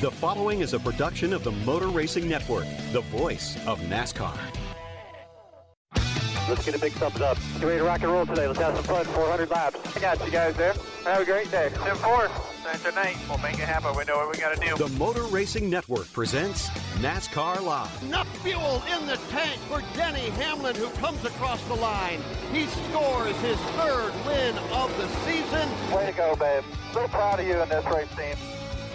[0.00, 4.36] The following is a production of the Motor Racing Network, the voice of NASCAR.
[6.46, 7.38] Let's get a big thumbs up.
[7.54, 8.46] Get ready to rock and roll today.
[8.46, 9.04] Let's have some fun.
[9.06, 9.96] 400 laps.
[9.96, 10.74] I got you guys there.
[11.04, 11.70] Have a great day.
[11.72, 12.30] 10 4.
[12.64, 13.16] Night to night.
[13.28, 13.96] We'll make it happen.
[13.96, 14.76] We know what we got to do.
[14.76, 16.68] The Motor Racing Network presents
[17.00, 18.02] NASCAR Live.
[18.02, 22.20] Enough fuel in the tank for Denny Hamlin, who comes across the line.
[22.52, 25.68] He scores his third win of the season.
[25.94, 26.64] Way to go, babe.
[26.92, 28.36] So proud of you in this race team.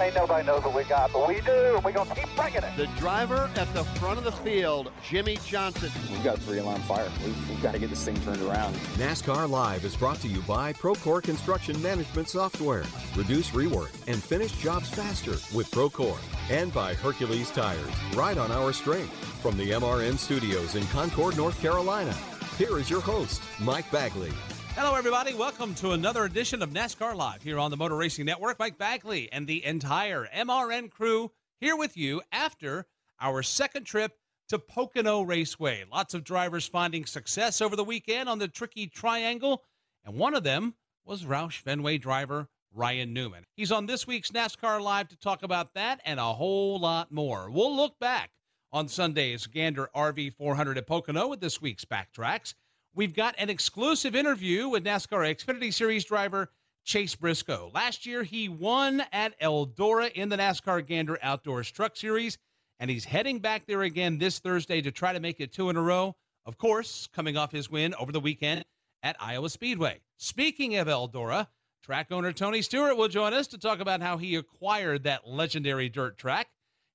[0.01, 2.63] Ain't nobody knows what we got, but we do, and we're going to keep bringing
[2.63, 2.77] it.
[2.77, 5.91] The driver at the front of the field, Jimmie Johnson.
[6.09, 7.09] We've got three alarm fire.
[7.25, 8.75] We've, we've got to get this thing turned around.
[8.95, 12.85] NASCAR Live is brought to you by Procore Construction Management Software.
[13.15, 16.19] Reduce rework and finish jobs faster with Procore.
[16.49, 17.93] And by Hercules Tires.
[18.15, 19.13] right on our strength.
[19.41, 22.13] From the MRN studios in Concord, North Carolina.
[22.57, 24.31] Here is your host, Mike Bagley.
[24.75, 25.33] Hello, everybody.
[25.33, 28.59] Welcome to another edition of NASCAR Live here on the Motor Racing Network.
[28.59, 32.85] Mike Bagley and the entire MRN crew here with you after
[33.19, 34.13] our second trip
[34.47, 35.83] to Pocono Raceway.
[35.91, 39.63] Lots of drivers finding success over the weekend on the tricky triangle,
[40.05, 43.45] and one of them was Roush Fenway driver Ryan Newman.
[43.55, 47.49] He's on this week's NASCAR Live to talk about that and a whole lot more.
[47.49, 48.29] We'll look back
[48.71, 52.53] on Sunday's Gander RV 400 at Pocono with this week's backtracks.
[52.95, 56.49] We've got an exclusive interview with NASCAR Xfinity Series driver
[56.85, 57.69] Chase Briscoe.
[57.73, 62.39] Last year, he won at Eldora in the NASCAR Gander Outdoors Truck Series,
[62.79, 65.77] and he's heading back there again this Thursday to try to make it two in
[65.77, 66.15] a row.
[66.47, 68.65] Of course, coming off his win over the weekend
[69.03, 70.01] at Iowa Speedway.
[70.17, 71.47] Speaking of Eldora,
[71.83, 75.89] track owner Tony Stewart will join us to talk about how he acquired that legendary
[75.89, 76.47] dirt track.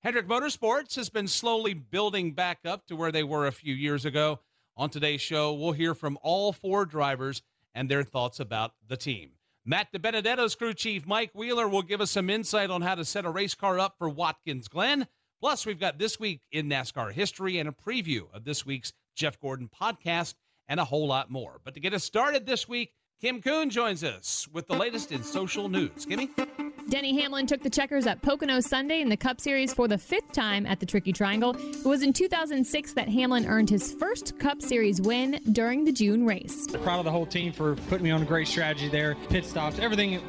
[0.03, 4.05] Hendrick Motorsports has been slowly building back up to where they were a few years
[4.05, 4.41] ago.
[4.77, 7.43] On today's show, we'll hear from all four drivers
[7.75, 9.31] and their thoughts about the team.
[9.65, 13.25] Matt DiBenedetto's crew chief Mike Wheeler will give us some insight on how to set
[13.25, 15.07] a race car up for Watkins Glen.
[15.41, 19.39] Plus, we've got this week in NASCAR history and a preview of this week's Jeff
[19.41, 20.35] Gordon podcast
[20.67, 21.61] and a whole lot more.
[21.63, 25.23] But to get us started this week, Kim Coon joins us with the latest in
[25.23, 26.05] social news.
[26.05, 26.64] Kimmy?
[26.89, 30.33] Denny Hamlin took the checkers at Pocono Sunday in the Cup Series for the fifth
[30.33, 31.57] time at the Tricky Triangle.
[31.57, 36.27] It was in 2006 that Hamlin earned his first Cup Series win during the June
[36.27, 36.67] race.
[36.83, 39.79] Proud of the whole team for putting me on a great strategy there, pit stops,
[39.79, 40.21] everything.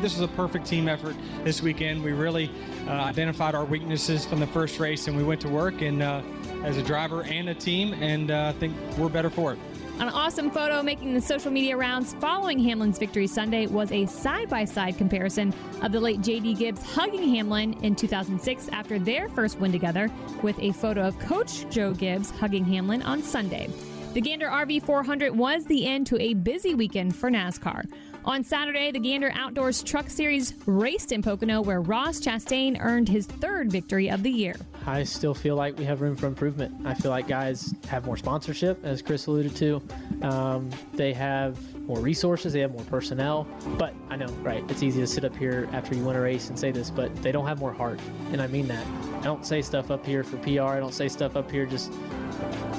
[0.00, 2.04] This was a perfect team effort this weekend.
[2.04, 2.48] We really
[2.86, 6.22] uh, identified our weaknesses from the first race, and we went to work and uh,
[6.62, 9.58] as a driver and a team, and uh, I think we're better for it.
[10.00, 14.48] An awesome photo making the social media rounds following Hamlin's victory Sunday was a side
[14.48, 16.54] by side comparison of the late J.D.
[16.54, 20.10] Gibbs hugging Hamlin in 2006 after their first win together,
[20.42, 23.70] with a photo of Coach Joe Gibbs hugging Hamlin on Sunday.
[24.14, 27.86] The Gander RV 400 was the end to a busy weekend for NASCAR.
[28.26, 33.26] On Saturday, the Gander Outdoors Truck Series raced in Pocono, where Ross Chastain earned his
[33.26, 34.56] third victory of the year.
[34.86, 36.86] I still feel like we have room for improvement.
[36.86, 39.82] I feel like guys have more sponsorship, as Chris alluded to.
[40.22, 43.46] Um, they have more resources, they have more personnel.
[43.78, 44.64] But I know, right?
[44.70, 47.14] It's easy to sit up here after you win a race and say this, but
[47.22, 48.00] they don't have more heart.
[48.32, 48.86] And I mean that.
[49.20, 51.92] I don't say stuff up here for PR, I don't say stuff up here just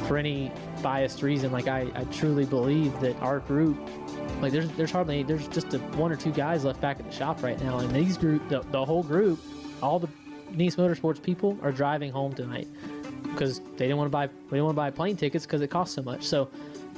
[0.07, 1.51] for any biased reason.
[1.51, 3.77] Like, I, I truly believe that our group
[4.41, 7.15] like there's there's hardly there's just a, one or two guys left back at the
[7.15, 9.39] shop right now, and these group the, the whole group,
[9.81, 10.09] all the
[10.51, 12.67] Niece Motorsports people are driving home tonight
[13.23, 15.69] because they didn't want to buy they didn't want to buy plane tickets because it
[15.69, 16.23] costs so much.
[16.23, 16.49] So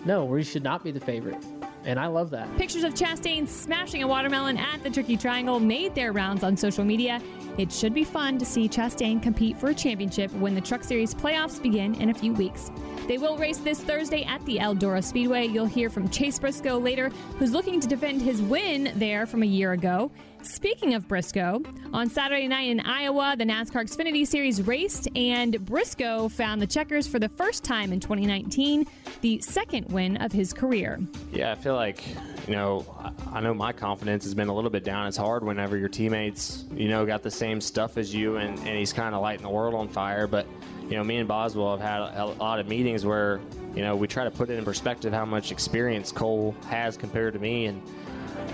[0.05, 1.43] no, we should not be the favorite.
[1.87, 2.53] And I love that.
[2.57, 6.83] Pictures of Chastain smashing a watermelon at the Tricky Triangle made their rounds on social
[6.83, 7.21] media.
[7.57, 11.15] It should be fun to see Chastain compete for a championship when the Truck Series
[11.15, 12.71] playoffs begin in a few weeks.
[13.07, 15.47] They will race this Thursday at the Eldora Speedway.
[15.47, 17.07] You'll hear from Chase Briscoe later,
[17.39, 20.11] who's looking to defend his win there from a year ago.
[20.43, 21.61] Speaking of Briscoe,
[21.93, 27.07] on Saturday night in Iowa, the NASCAR Xfinity Series raced, and Briscoe found the checkers
[27.07, 28.85] for the first time in 2019,
[29.21, 30.99] the second win of his career.
[31.31, 32.03] Yeah, I feel like,
[32.47, 32.85] you know,
[33.31, 35.07] I know my confidence has been a little bit down.
[35.07, 38.77] It's hard whenever your teammates, you know, got the same stuff as you and, and
[38.77, 40.27] he's kind of lighting the world on fire.
[40.27, 40.47] But,
[40.83, 43.39] you know, me and Boswell have had a, a lot of meetings where,
[43.75, 47.33] you know, we try to put it in perspective how much experience Cole has compared
[47.33, 47.65] to me.
[47.65, 47.81] And,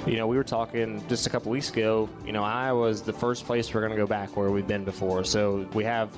[0.05, 2.09] you know, we were talking just a couple weeks ago.
[2.25, 5.23] You know, Iowa's the first place we're going to go back where we've been before.
[5.23, 6.09] So we have,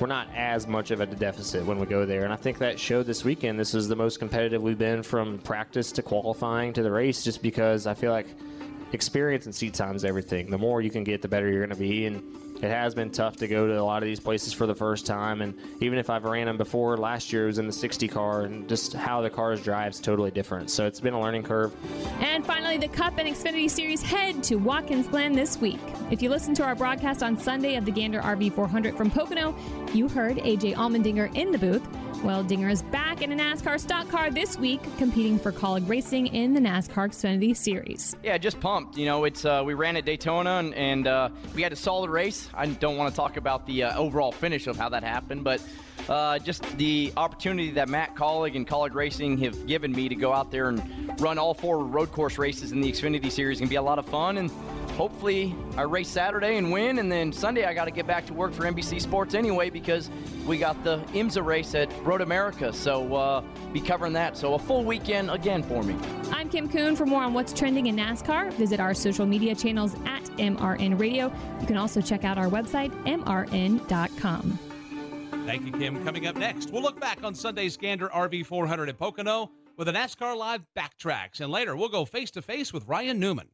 [0.00, 2.24] we're not as much of a deficit when we go there.
[2.24, 3.58] And I think that showed this weekend.
[3.58, 7.42] This is the most competitive we've been from practice to qualifying to the race, just
[7.42, 8.26] because I feel like
[8.92, 10.50] experience and seat time is everything.
[10.50, 12.06] The more you can get, the better you're going to be.
[12.06, 12.22] And
[12.62, 15.04] it has been tough to go to a lot of these places for the first
[15.04, 15.42] time.
[15.42, 18.42] And even if I've ran them before, last year it was in the 60 car,
[18.42, 20.70] and just how the cars drive is totally different.
[20.70, 21.74] So it's been a learning curve.
[22.20, 25.80] And finally, the Cup and Xfinity Series head to Watkins Glen this week.
[26.12, 29.56] If you listened to our broadcast on Sunday of the Gander RV 400 from Pocono,
[29.92, 31.86] you heard AJ Allmendinger in the booth.
[32.22, 36.28] Well, Dinger is back in a NASCAR stock car this week, competing for Kaulig Racing
[36.28, 38.14] in the NASCAR Xfinity Series.
[38.22, 38.96] Yeah, just pumped.
[38.96, 42.10] You know, it's uh, we ran at Daytona and, and uh, we had a solid
[42.10, 42.48] race.
[42.54, 45.60] I don't want to talk about the uh, overall finish of how that happened, but
[46.08, 50.32] uh, just the opportunity that Matt Kaulig and Kaulig Racing have given me to go
[50.32, 53.76] out there and run all four road course races in the Xfinity Series can be
[53.76, 54.38] a lot of fun.
[54.38, 54.48] And
[54.92, 58.34] hopefully, I race Saturday and win, and then Sunday I got to get back to
[58.34, 60.10] work for NBC Sports anyway because
[60.46, 62.72] we got the IMSA race at Road America.
[62.72, 63.42] So uh,
[63.72, 64.36] be covering that.
[64.36, 65.96] So a full weekend again for me.
[66.30, 66.96] I'm Kim Coon.
[66.96, 71.32] For more on what's trending in NASCAR, visit our social media channels at MRN Radio.
[71.60, 74.58] You can also check out our website, mrn.com.
[75.46, 76.04] Thank you, Kim.
[76.04, 79.92] Coming up next, we'll look back on Sunday's Gander RV 400 at Pocono with a
[79.92, 81.40] NASCAR Live backtracks.
[81.40, 83.48] And later, we'll go face to face with Ryan Newman.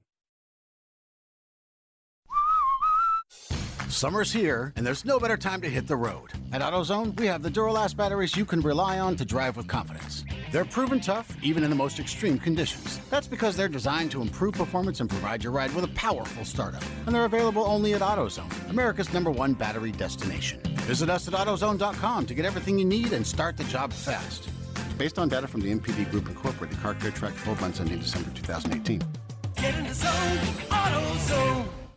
[3.89, 6.31] Summer's here, and there's no better time to hit the road.
[6.53, 10.25] At AutoZone, we have the Duralast batteries you can rely on to drive with confidence.
[10.53, 13.01] They're proven tough, even in the most extreme conditions.
[13.11, 16.83] That's because they're designed to improve performance and provide your ride with a powerful startup.
[17.07, 20.61] And they're available only at AutoZone, America's number one battery destination.
[20.83, 24.49] Visit us at AutoZone.com to get everything you need and start the job fast.
[24.99, 28.01] Based on data from the NPD Group Incorporated, the Car Care Track 12 months ending
[28.01, 29.03] December 2018.
[29.57, 30.39] Get in the zone,
[30.69, 31.88] AutoZone.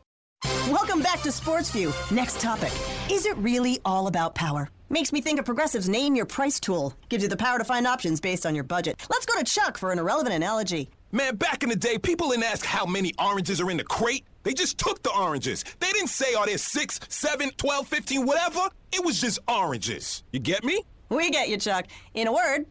[0.70, 1.94] Welcome back to Sports View.
[2.12, 2.72] Next topic.
[3.10, 4.70] Is it really all about power?
[4.90, 6.94] Makes me think of Progressive's Name Your Price tool.
[7.10, 9.06] Gives you the power to find options based on your budget.
[9.10, 10.90] Let's go to Chuck for an irrelevant analogy.
[11.12, 14.26] Man, back in the day, people didn't ask how many oranges are in the crate.
[14.44, 15.64] They just took the oranges.
[15.80, 18.70] They didn't say, are there 6, 7, 12, 15, whatever.
[18.92, 20.24] It was just oranges.
[20.32, 20.82] You get me?
[21.10, 21.88] We get you, Chuck.
[22.14, 22.66] In a word,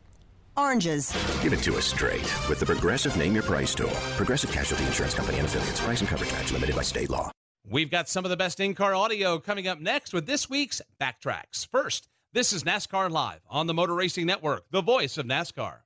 [0.56, 1.14] oranges.
[1.42, 3.90] Give it to us straight with the Progressive Name Your Price tool.
[4.16, 5.80] Progressive Casualty Insurance Company and affiliates.
[5.80, 7.30] Price and coverage match limited by state law.
[7.70, 10.82] We've got some of the best in car audio coming up next with this week's
[11.00, 11.69] Backtracks.
[11.69, 15.76] First, this is NASCAR Live on the Motor Racing Network, the voice of NASCAR.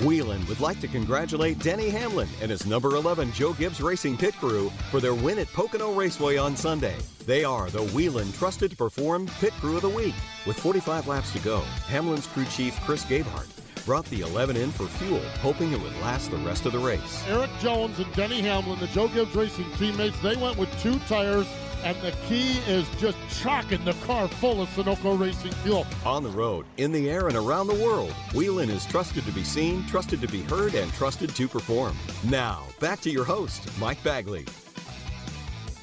[0.00, 4.34] Whelen would like to congratulate Denny Hamlin and his number 11 Joe Gibbs Racing Pit
[4.34, 6.96] Crew for their win at Pocono Raceway on Sunday.
[7.24, 10.14] They are the Whelen Trusted to Perform Pit Crew of the Week.
[10.48, 13.57] With 45 laps to go, Hamlin's crew chief Chris Gabehart
[13.88, 17.24] brought the 11 in for fuel, hoping it would last the rest of the race.
[17.26, 21.46] Erik Jones and Denny Hamlin, the Joe Gibbs Racing teammates, they went with two tires,
[21.82, 25.86] and the key is just chocking the car full of Sunoco Racing fuel.
[26.04, 29.42] On the road, in the air, and around the world, Whelen is trusted to be
[29.42, 31.96] seen, trusted to be heard, and trusted to perform.
[32.24, 34.44] Now, back to your host, Mike Bagley.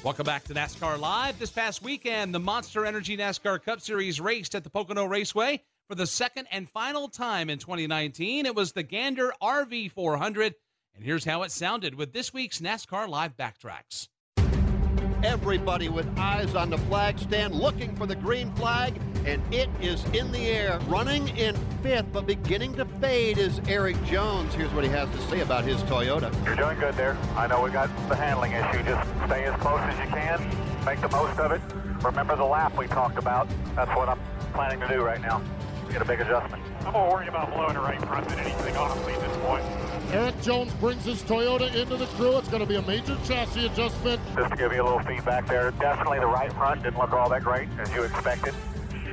[0.04, 1.40] Welcome back to NASCAR Live.
[1.40, 5.94] This past weekend, the Monster Energy NASCAR Cup Series raced at the Pocono Raceway for
[5.94, 8.46] the second and final time in 2019.
[8.46, 10.54] It was the Gander RV 400.
[10.94, 14.08] And here's how it sounded with this week's NASCAR Live Backtracks.
[15.22, 20.04] Everybody with eyes on the flag stand looking for the green flag, and it is
[20.06, 20.78] in the air.
[20.86, 24.54] Running in fifth, but beginning to fade is Erik Jones.
[24.54, 26.32] Here's what he has to say about his Toyota.
[26.44, 27.16] You're doing good there.
[27.34, 28.82] I know we got the handling issue.
[28.84, 30.84] Just stay as close as you can.
[30.84, 31.60] Make the most of it.
[32.04, 33.48] Remember the lap we talked about.
[33.74, 34.20] That's what I'm
[34.52, 35.42] planning to do right now.
[35.96, 36.62] Get a big adjustment.
[36.84, 39.64] I'm more worried about blowing it right front than anything, honestly, at this point.
[40.12, 42.36] Erik Jones brings his Toyota into the crew.
[42.36, 44.20] It's going to be a major chassis adjustment.
[44.34, 47.30] Just to give you a little feedback there, definitely the right front didn't look all
[47.30, 48.52] that great as you expected.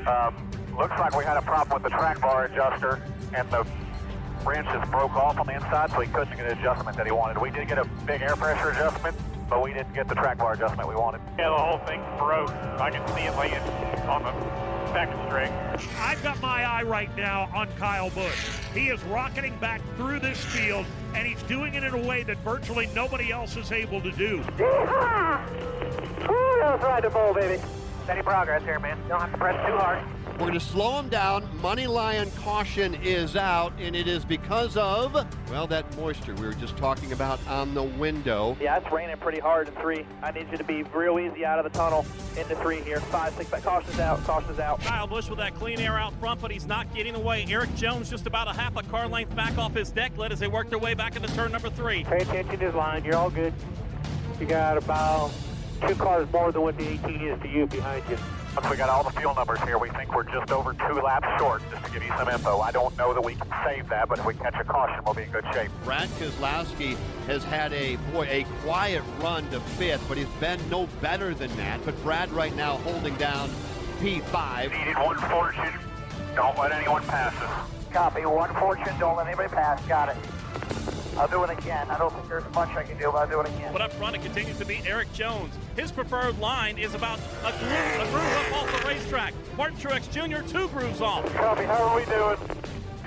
[0.05, 0.35] Um,
[0.77, 3.01] looks like we had a problem with the track bar adjuster
[3.33, 3.65] and the
[4.45, 7.13] wrench just broke off on the inside, so he couldn't get an adjustment that he
[7.13, 7.41] wanted.
[7.41, 9.15] We did get a big air pressure adjustment,
[9.49, 11.21] but we didn't get the track bar adjustment we wanted.
[11.37, 12.49] Yeah, the whole thing broke.
[12.79, 13.55] I can see it laying
[14.07, 15.51] on the second string.
[15.99, 18.49] I've got my eye right now on Kyle Busch.
[18.73, 20.85] He is rocketing back through this field
[21.15, 24.37] and he's doing it in a way that virtually nobody else is able to do.
[24.39, 24.43] Ooh,
[26.59, 27.61] that was right to bowl, baby.
[28.03, 28.97] Steady progress here, man.
[29.07, 30.03] Don't have to press too hard.
[30.33, 31.47] We're going to slow him down.
[31.61, 35.13] Money Lion caution is out, and it is because of,
[35.51, 38.57] well, that moisture we were just talking about on the window.
[38.59, 40.07] Yeah, it's raining pretty hard in three.
[40.23, 42.03] I need you to be real easy out of the tunnel
[42.35, 42.99] into three here.
[42.99, 43.61] Five, six, back.
[43.61, 44.23] Caution's out.
[44.23, 44.81] Caution's out.
[44.81, 47.45] Kyle Busch with that clean air out front, but he's not getting away.
[47.47, 50.39] Erik Jones just about a half a car length back off his deck lid as
[50.39, 52.05] they work their way back into turn number three.
[52.05, 53.05] Pay attention to his line.
[53.05, 53.53] You're all good.
[54.39, 55.31] You got about
[55.87, 58.17] two cars more than what the 18 is to you behind you.
[58.55, 61.27] Once we got all the fuel numbers here, we think we're just over two laps
[61.39, 62.59] short, just to give you some info.
[62.59, 65.15] I don't know that we can save that, but if we catch a caution, we'll
[65.15, 65.71] be in good shape.
[65.83, 66.95] Brad Keselowski
[67.25, 71.55] has had a boy a quiet run to fifth, but he's been no better than
[71.57, 71.83] that.
[71.83, 73.49] But Brad right now holding down
[73.99, 74.71] P5.
[74.71, 75.73] Needed one fortune.
[76.35, 77.69] Don't let anyone pass us.
[77.91, 78.23] Copy.
[78.25, 78.93] One fortune.
[78.99, 79.83] Don't let anybody pass.
[79.87, 80.17] Got it.
[81.17, 81.89] I'll do it again.
[81.89, 83.71] I don't think there's much I can do, but I'll do it again.
[83.71, 85.53] But up front, it continues to be Erik Jones.
[85.75, 89.33] His preferred line is about a groove, a groove up off the racetrack.
[89.57, 91.23] Martin Truex Jr., two grooves off.
[91.35, 91.65] Copy.
[91.65, 92.37] How are we doing?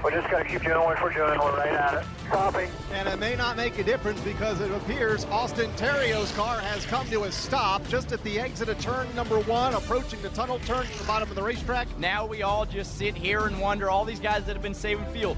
[0.05, 1.39] We're just going to keep doing what we're doing.
[1.39, 2.07] We're right at it.
[2.31, 2.69] Copy.
[2.93, 7.09] And it may not make a difference because it appears Austin Theriault's car has come
[7.09, 10.87] to a stop just at the exit of turn number one, approaching the tunnel turn
[10.87, 11.89] to the bottom of the racetrack.
[11.99, 15.07] Now we all just sit here and wonder all these guys that have been saving
[15.07, 15.37] fuel.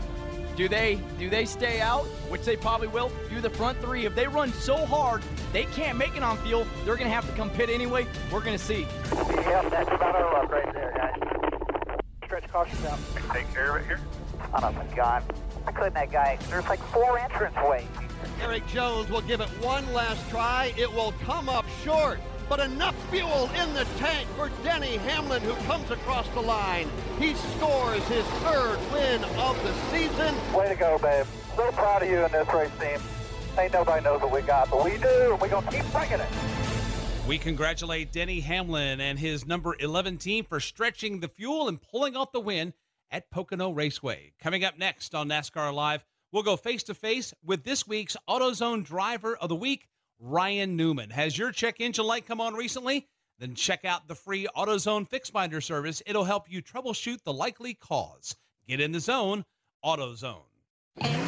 [0.58, 3.12] Do they do they stay out, which they probably will?
[3.30, 5.22] Do the front three if they run so hard
[5.52, 6.66] they can't make it on field.
[6.84, 8.08] they're gonna have to come pit anyway.
[8.32, 8.80] We're gonna see.
[8.80, 12.00] Yep, that's about our luck right there, guys.
[12.24, 12.98] Stretch caution out.
[13.32, 14.00] Take care of it here.
[14.50, 15.22] Son of a gun.
[15.64, 16.36] I couldn't that guy.
[16.50, 17.86] There's like four entrance ways.
[18.42, 20.74] Erik Jones will give it one last try.
[20.76, 25.54] It will come up short, but enough fuel in the tank for Denny Hamlin, who
[25.66, 26.88] comes across the line.
[27.18, 30.34] He scores his third win of the season.
[30.54, 31.26] Way to go, babe.
[31.56, 33.00] So proud of you in this race team.
[33.58, 36.20] Ain't nobody knows what we got, but we do, and we're going to keep bringing
[36.20, 36.28] it.
[37.26, 42.16] We congratulate Denny Hamlin and his number 11 team for stretching the fuel and pulling
[42.16, 42.72] off the win
[43.10, 44.32] at Pocono Raceway.
[44.40, 48.84] Coming up next on NASCAR Live, we'll go face to face with this week's AutoZone
[48.84, 49.88] Driver of the Week,
[50.20, 51.10] Ryan Newman.
[51.10, 53.08] Has your check engine light come on recently?
[53.38, 56.02] Then check out the free AutoZone Fix Finder service.
[56.06, 58.34] It'll help you troubleshoot the likely cause.
[58.66, 59.44] Get in the zone,
[59.84, 61.27] AutoZone.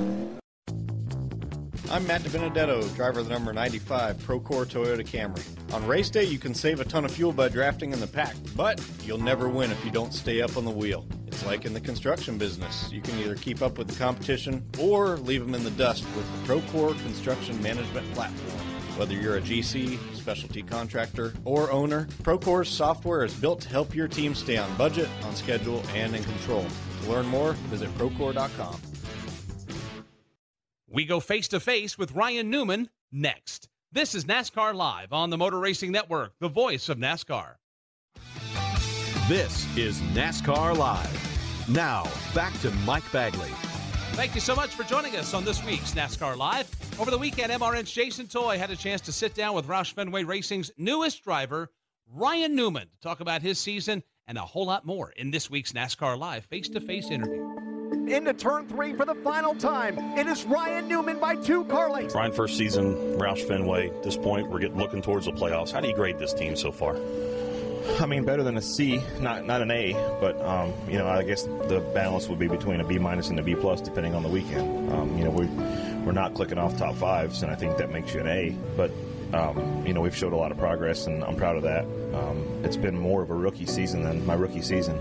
[1.91, 5.43] I'm Matt DiBenedetto, driver of the number 95 Procore Toyota Camry.
[5.73, 8.33] On race day, you can save a ton of fuel by drafting in the pack,
[8.55, 11.05] but you'll never win if you don't stay up on the wheel.
[11.27, 12.89] It's like in the construction business.
[12.93, 16.25] You can either keep up with the competition or leave them in the dust with
[16.31, 18.65] the Procore Construction Management Platform.
[18.97, 24.07] Whether you're a GC, specialty contractor, or owner, Procore's software is built to help your
[24.07, 26.65] team stay on budget, on schedule, and in control.
[27.03, 28.90] To learn more, visit Procore.com.
[30.93, 33.69] We go face to face with Ryan Newman next.
[33.93, 37.55] This is NASCAR Live on the Motor Racing Network, the voice of NASCAR.
[39.29, 41.69] This is NASCAR Live.
[41.69, 42.03] Now,
[42.35, 43.51] back to Mike Bagley.
[44.15, 46.69] Thank you so much for joining us on this week's NASCAR Live.
[46.99, 50.25] Over the weekend, MRN's Jason Toy had a chance to sit down with Roush Fenway
[50.25, 51.71] Racing's newest driver,
[52.13, 55.71] Ryan Newman, to talk about his season and a whole lot more in this week's
[55.71, 57.50] NASCAR Live face to face interview.
[58.11, 59.97] Into turn three for the final time.
[60.17, 62.13] It is Ryan Newman by two car lengths.
[62.13, 63.87] Ryan, first season, Roush Fenway.
[63.87, 65.71] At this point, we're getting looking towards the playoffs.
[65.71, 66.97] How do you grade this team so far?
[68.01, 71.23] I mean, better than a C, not not an A, but um, you know, I
[71.23, 74.23] guess the balance would be between a B minus and a B plus, depending on
[74.23, 74.91] the weekend.
[74.91, 75.45] Um, you know, we
[76.05, 78.49] we're not clicking off top fives, and I think that makes you an A.
[78.75, 78.91] But
[79.33, 81.85] um, you know, we've showed a lot of progress, and I'm proud of that.
[82.13, 84.99] Um, it's been more of a rookie season than my rookie season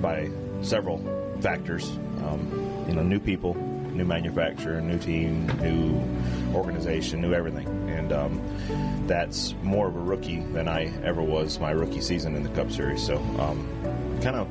[0.00, 0.30] by
[0.62, 0.98] several
[1.40, 1.90] factors.
[2.24, 9.06] Um, you know, new people, new manufacturer, new team, new organization, new everything, and um,
[9.06, 12.70] that's more of a rookie than I ever was my rookie season in the Cup
[12.70, 13.04] Series.
[13.04, 13.68] So, um,
[14.22, 14.48] kind of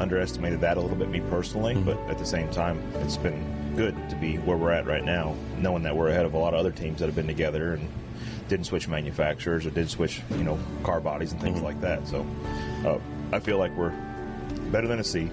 [0.00, 3.94] underestimated that a little bit, me personally, but at the same time, it's been good
[4.10, 6.60] to be where we're at right now, knowing that we're ahead of a lot of
[6.60, 7.88] other teams that have been together and
[8.48, 12.06] didn't switch manufacturers or did switch, you know, car bodies and things like that.
[12.06, 12.26] So,
[12.84, 12.98] uh,
[13.32, 13.94] I feel like we're
[14.70, 15.30] better than a C,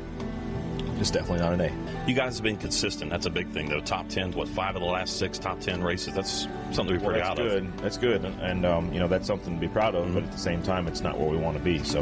[0.97, 2.07] just definitely not an A.
[2.07, 3.11] You guys have been consistent.
[3.11, 3.81] That's a big thing, though.
[3.81, 6.13] Top 10, what, five of the last six top 10 races?
[6.13, 7.77] That's something to be Well, pretty that's out good.
[7.79, 10.13] That's good, and, and um, you know that's something to be proud of.
[10.13, 11.83] But at the same time, it's not where we want to be.
[11.83, 12.01] So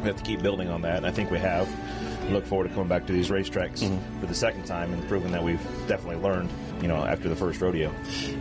[0.00, 0.96] we have to keep building on that.
[0.98, 1.68] And I think we have.
[2.30, 3.80] Look forward to coming back to these racetracks
[4.20, 6.50] for the second time and proving that we've definitely learned.
[6.80, 7.92] You know, after the first rodeo.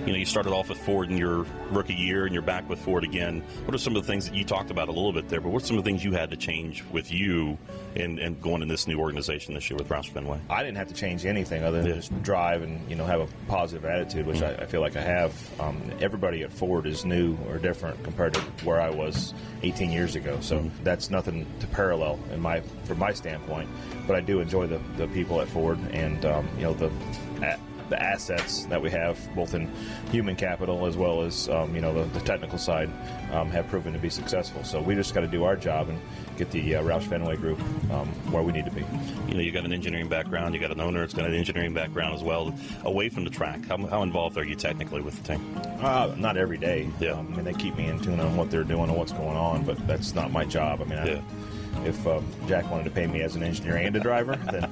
[0.06, 2.80] You know, you started off with Ford in your rookie year, and you're back with
[2.80, 3.42] Ford again.
[3.66, 5.42] What are some of the things that you talked about a little bit there?
[5.42, 7.58] But what's some of the things you had to change with you
[7.96, 10.40] and, and going in this new organization this year with Roush Fenway?
[10.50, 13.28] I didn't have to change anything other than just drive and you know have a
[13.48, 15.60] positive attitude, which I, I feel like I have.
[15.60, 20.16] Um, everybody at Ford is new or different compared to where I was 18 years
[20.16, 23.70] ago, so that's nothing to parallel in my from my standpoint.
[24.06, 26.92] But I do enjoy the, the people at Ford and um, you know the.
[27.90, 29.72] The assets that we have, both in
[30.12, 32.90] human capital as well as um, you know the, the technical side,
[33.32, 34.64] um, have proven to be successful.
[34.64, 36.00] So we just got to do our job and
[36.38, 37.60] get the uh, Roush Fenway Group
[37.92, 38.86] um, where we need to be.
[39.28, 41.74] You know, you got an engineering background, you got an owner that's got an engineering
[41.74, 42.54] background as well.
[42.84, 45.62] Away from the track, how, how involved are you technically with the team?
[45.82, 46.90] Uh, not every day.
[47.00, 47.12] Yeah.
[47.12, 49.38] Um, I mean, they keep me in tune on what they're doing and what's going
[49.38, 50.82] on, but that's not my job.
[50.82, 51.22] I mean, I,
[51.86, 54.72] if um, Jack wanted to pay me as an engineer and a driver, then,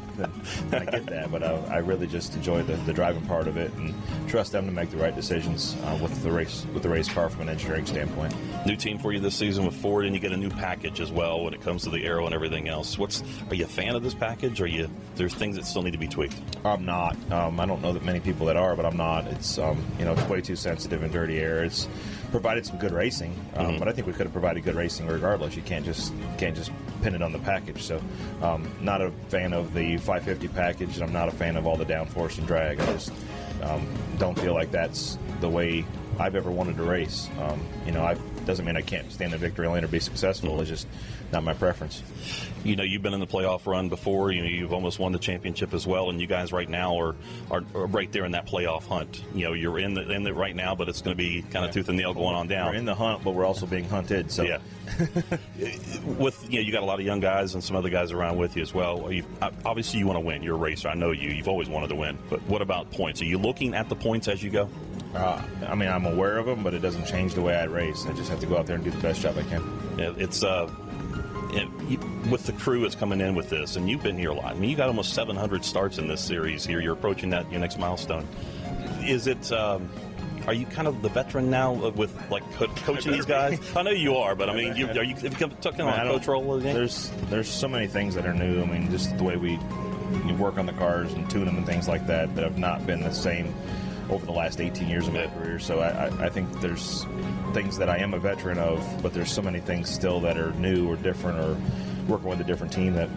[0.69, 1.31] then I get that.
[1.31, 3.93] But I, I really just enjoy the, the driving part of it and
[4.27, 7.29] trust them to make the right decisions uh, with the race with the race car
[7.29, 8.33] from an engineering standpoint.
[8.65, 11.11] New team for you this season with Ford, and you get a new package as
[11.11, 12.97] well when it comes to the aero and everything else.
[12.97, 14.59] What's are you a fan of this package?
[14.59, 16.35] Or are you there's things that still need to be tweaked?
[16.63, 17.15] I'm not.
[17.31, 19.27] Um, I don't know that many people that are, but I'm not.
[19.27, 21.63] It's um, you know it's way too sensitive and dirty air.
[21.63, 21.87] It's
[22.35, 23.79] provided some good racing, um, Mhm.
[23.79, 25.55] but I think we could have provided good racing regardless.
[25.55, 26.69] You can't just can't just
[27.01, 27.81] pin it on the package.
[27.81, 28.01] So,
[28.41, 31.77] um, not a fan of the 550 package, and I'm not a fan of all
[31.77, 32.81] the downforce and drag.
[32.81, 33.13] I just
[33.63, 33.87] um,
[34.19, 35.85] don't feel like that's the way
[36.19, 37.29] I've ever wanted to race.
[37.41, 38.15] Um, you know, I
[38.45, 40.59] doesn't mean I can't stand in victory lane or be successful.
[40.59, 40.87] It's just
[41.31, 42.03] not my preference.
[42.63, 44.31] You know, you've been in the playoff run before.
[44.31, 47.15] You know, you've almost won the championship as well, and you guys right now are,
[47.51, 49.23] are, are right there in that playoff hunt.
[49.35, 51.65] You know, you're in the in it right now, but it's going to be kind
[51.65, 52.71] of tooth and nail going on down.
[52.71, 54.31] We're in the hunt, but we're also being hunted.
[54.31, 54.59] So yeah,
[56.17, 58.37] with you know, you got a lot of young guys and some other guys around
[58.37, 59.11] with you as well.
[59.11, 59.25] You,
[59.63, 60.41] obviously, you want to win.
[60.41, 60.89] You're a racer.
[60.89, 61.29] I know you.
[61.29, 62.17] You've always wanted to win.
[62.29, 63.21] But what about points?
[63.21, 64.69] Are you looking at the points as you go?
[65.15, 68.05] Uh, I mean, I'm aware of them, but it doesn't change the way I race.
[68.05, 69.63] I just have to go out there and do the best job I can.
[69.97, 70.69] Yeah, it's uh,
[72.29, 74.55] with the crew that's coming in with this, and you've been here a lot.
[74.55, 76.79] I mean, you got almost 700 starts in this series here.
[76.79, 78.27] You're approaching that your next milestone.
[79.01, 79.51] Is it?
[79.51, 79.89] Um,
[80.47, 83.59] are you kind of the veteran now with like co- coaching these guys?
[83.75, 86.07] I know you are, but I mean, you, are you have you come talking on
[86.07, 86.75] coach role again?
[86.75, 88.61] There's there's so many things that are new.
[88.61, 89.59] I mean, just the way we
[90.27, 92.85] you work on the cars and tune them and things like that that have not
[92.85, 93.53] been the same
[94.09, 95.59] over the last 18 years of my career.
[95.59, 97.05] So I, I, think there's
[97.53, 100.51] things that I am a veteran of, but there's so many things still that are
[100.53, 101.57] new or different or
[102.07, 103.09] working with a different team that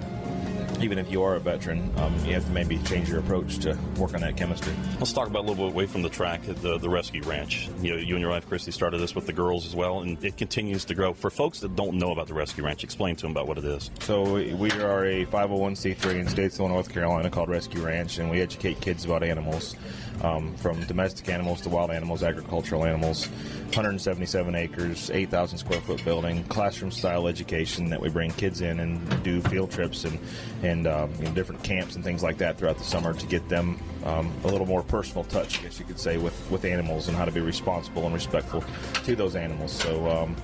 [0.81, 3.77] even if you are a veteran, um, you have to maybe change your approach to
[3.97, 4.73] work on that chemistry.
[4.99, 7.69] Let's talk about a little bit away from the track, the the rescue ranch.
[7.81, 10.23] You know, you and your wife Krissie started this with the girls as well, and
[10.25, 11.13] it continues to grow.
[11.13, 13.65] For folks that don't know about the rescue ranch, explain to them about what it
[13.65, 13.91] is.
[14.01, 18.41] So we we are a 501c3 in Statesville, North Carolina, called Rescue Ranch, and we
[18.41, 19.75] educate kids about animals,
[20.23, 23.29] um, from domestic animals to wild animals, agricultural animals.
[23.69, 29.23] 177 acres, 8,000 square foot building, classroom style education that we bring kids in and
[29.23, 30.19] do field trips and
[30.69, 34.33] and um, different camps and things like that throughout the summer to get them um,
[34.45, 37.25] a little more personal touch, I guess you could say, with with animals and how
[37.25, 38.63] to be responsible and respectful
[39.05, 39.73] to those animals.
[39.73, 40.09] So.
[40.09, 40.37] Um,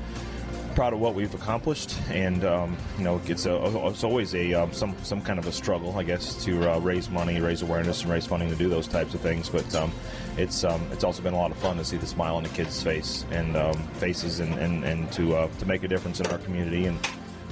[0.75, 4.73] proud of what we've accomplished, and um, you know, it's a, it's always a um,
[4.73, 8.11] some some kind of a struggle, I guess, to uh, raise money, raise awareness, and
[8.11, 9.49] raise funding to do those types of things.
[9.49, 9.93] But um,
[10.37, 12.83] it's it's also been a lot of fun to see the smile on the kids'
[12.83, 13.55] face and
[13.99, 16.87] faces, and and, and to uh, to make a difference in our community.
[16.87, 16.99] And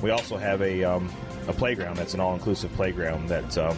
[0.02, 1.10] we also have a um,
[1.48, 3.56] a playground that's an all-inclusive playground that.
[3.56, 3.76] Um,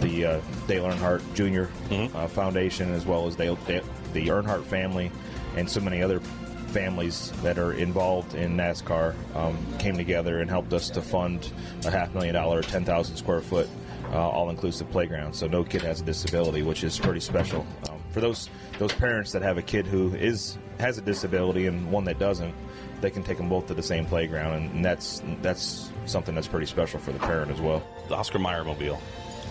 [0.00, 1.70] the uh, Dale Earnhardt Jr.
[2.14, 5.10] Uh, Foundation, as well as Dale, Dale, the Earnhardt family,
[5.56, 6.20] and so many other
[6.68, 11.52] families that are involved in NASCAR um, came together and helped us to fund
[11.84, 13.68] a half million dollar, 10,000 square foot,
[14.12, 15.34] uh, all-inclusive playground.
[15.34, 17.66] So no kid has a disability, which is pretty special.
[18.12, 22.04] For those those parents that have a kid who is has a disability and one
[22.04, 22.54] that doesn't,
[23.00, 26.48] they can take them both to the same playground, and, and that's that's something that's
[26.48, 27.82] pretty special for the parent as well.
[28.08, 29.00] The Oscar Mayer Mobile.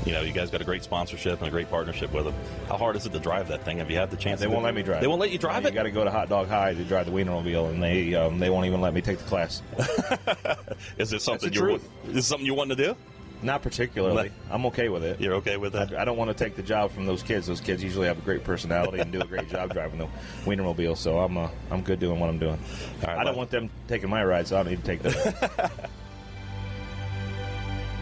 [0.06, 2.34] You know, you guys got a great sponsorship and a great partnership with them.
[2.70, 3.80] How hard is it to drive that thing?
[3.80, 4.40] Have you had the chance?
[4.40, 5.02] They to won't do- let me drive.
[5.02, 5.70] They won't let you drive it?
[5.70, 8.40] You got to go to Hot Dog High to drive the Wienermobile, and they um,
[8.40, 9.62] they won't even let me take the class.
[10.98, 12.96] Is it something you're is something you want to do?
[13.42, 14.32] Not particularly.
[14.52, 15.22] I'm okay with it.
[15.22, 15.94] You're okay with that?
[15.94, 17.48] I, I don't want to take the job from those kids.
[17.48, 20.08] Those kids usually have a great personality and do a great job driving the
[20.44, 20.98] Wienermobile.
[20.98, 22.60] So I'm uh, I'm good doing what I'm doing.
[23.06, 25.70] I don't want them taking my ride, so I don't need to take them.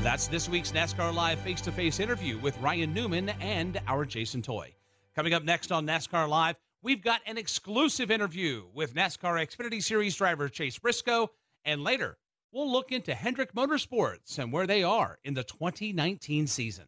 [0.02, 4.42] That's this week's NASCAR Live face to face interview with Ryan Newman and our Jason
[4.42, 4.74] Toy.
[5.16, 10.16] Coming up next on NASCAR Live, we've got an exclusive interview with NASCAR Xfinity Series
[10.16, 11.30] driver Chase Briscoe.
[11.66, 12.18] And later,
[12.52, 16.86] we'll look into Hendrick Motorsports and where they are in the 2019 season.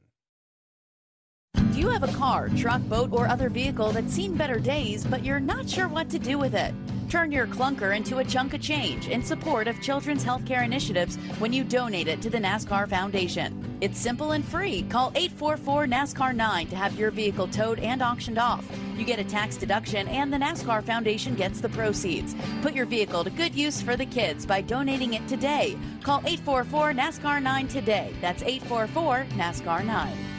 [1.79, 5.23] Do you have a car, truck, boat, or other vehicle that's seen better days, but
[5.23, 6.73] you're not sure what to do with it?
[7.09, 11.53] Turn your clunker into a chunk of change in support of children's healthcare initiatives when
[11.53, 13.77] you donate it to the NASCAR Foundation.
[13.79, 14.83] It's simple and free.
[14.89, 18.69] Call 844 NASCAR 9 to have your vehicle towed and auctioned off.
[18.97, 22.35] You get a tax deduction, and the NASCAR Foundation gets the proceeds.
[22.61, 25.77] Put your vehicle to good use for the kids by donating it today.
[26.03, 28.13] Call 844 NASCAR 9 today.
[28.19, 30.38] That's 844 NASCAR 9.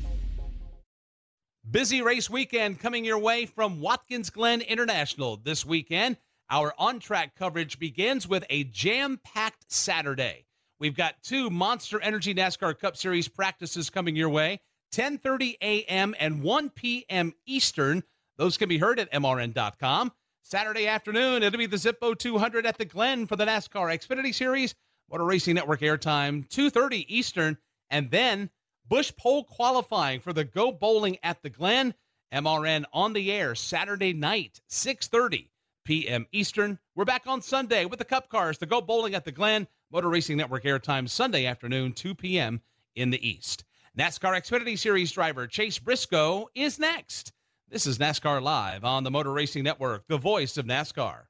[1.71, 6.17] Busy race weekend coming your way from Watkins Glen International this weekend.
[6.49, 10.43] Our on track coverage begins with a jam packed Saturday.
[10.81, 14.59] We've got two Monster Energy NASCAR Cup Series practices coming your way
[14.93, 16.13] 10:30 a.m.
[16.19, 17.33] and 1 p.m.
[17.45, 18.03] Eastern.
[18.35, 20.11] Those can be heard at mrn.com.
[20.43, 24.75] Saturday afternoon, it'll be the Zippo 200 at the Glen for the NASCAR Xfinity Series.
[25.09, 27.57] Motor Racing Network airtime 2:30 Eastern,
[27.89, 28.49] and then
[28.91, 31.93] Busch Pole qualifying for the Go Bowling at the Glen.
[32.33, 35.47] MRN on the air Saturday night, 6:30
[35.85, 36.27] p.m.
[36.33, 36.77] Eastern.
[36.93, 39.65] We're back on Sunday with the Cup Cars, the Go Bowling at the Glen.
[39.93, 42.59] Motor Racing Network airtime Sunday afternoon, 2 p.m.
[42.97, 43.63] in the East.
[43.97, 47.31] NASCAR Xfinity Series driver Chase Briscoe is next.
[47.69, 51.27] This is NASCAR Live on the Motor Racing Network, the voice of NASCAR.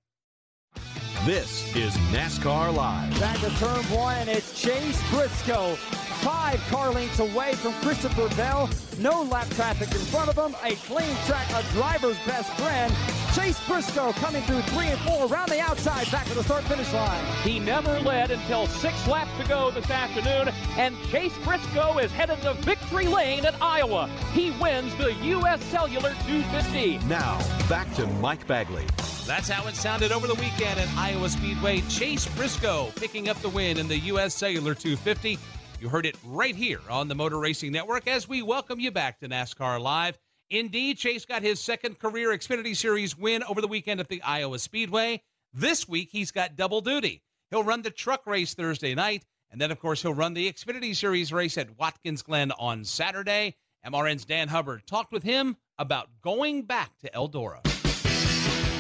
[1.26, 3.20] This is NASCAR Live.
[3.20, 5.78] Back to turn one, and it's Chase Briscoe.
[6.22, 8.70] Five car lengths away from Christopher Bell.
[9.00, 10.56] No lap traffic in front of him.
[10.64, 12.94] A clean track, a driver's best friend.
[13.34, 16.92] Chase Briscoe coming through three and four around the outside, back to the start finish
[16.94, 17.24] line.
[17.44, 22.42] He never led until six laps to go this afternoon, and Chase Briscoe is headed
[22.42, 24.08] to victory lane at Iowa.
[24.34, 25.64] He wins the U.S.
[25.66, 27.00] Cellular 250.
[27.08, 28.86] Now, back to Mike Bagley.
[29.26, 31.82] That's how it sounded over the weekend at Iowa Speedway.
[31.82, 34.36] Chase Briscoe picking up the win in the U.S.
[34.36, 35.40] Cellular 250.
[35.82, 39.20] You heard it right here on the Motor Racing Network as we welcome you back
[39.20, 40.20] to NASCAR Live.
[40.52, 44.60] Indeed, Chase got his second career Xfinity Series win over the weekend at the Iowa
[44.60, 45.24] Speedway.
[45.56, 47.24] This week, he's got double duty.
[47.50, 50.96] He'll run the truck race Thursday night, and then, of course, he'll run the Xfinity
[50.96, 53.56] Series race at Watkins Glen on Saturday.
[53.84, 57.71] MRN's Dan Hubbard talked with him about going back to Eldora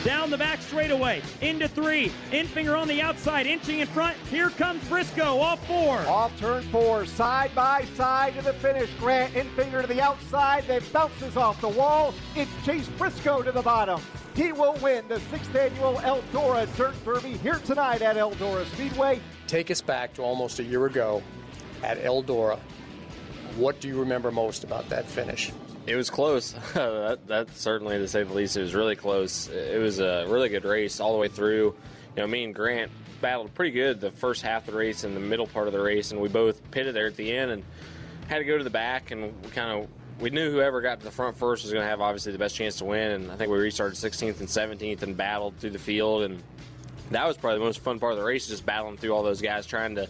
[0.03, 4.17] down the back straightaway, into three, Enfinger on the outside, inching in front.
[4.29, 5.99] Here comes Briscoe off four.
[6.07, 8.89] Off turn four, side by side to the finish.
[8.99, 12.13] Grant Enfinger to the outside, then bounces off the wall.
[12.35, 14.01] It's Chase Briscoe to the bottom.
[14.35, 19.19] He will win the sixth annual Eldora Dirt Derby here tonight at Eldora Speedway.
[19.47, 21.21] Take us back to almost a year ago
[21.83, 22.59] at Eldora.
[23.57, 25.51] What do you remember most about that finish?
[25.87, 26.51] It was close.
[26.73, 28.55] that, that's certainly to say the least.
[28.55, 29.47] It was really close.
[29.47, 31.75] It was a really good race all the way through.
[32.15, 32.91] You know, me and Grant
[33.21, 35.81] battled pretty good the first half of the race and the middle part of the
[35.81, 37.63] race, and we both pitted there at the end and
[38.27, 39.11] had to go to the back.
[39.11, 39.89] And we kind of
[40.19, 42.55] we knew whoever got to the front first was going to have obviously the best
[42.55, 43.11] chance to win.
[43.11, 46.43] And I think we restarted 16th and 17th and battled through the field, and
[47.09, 49.41] that was probably the most fun part of the race, just battling through all those
[49.41, 50.07] guys trying to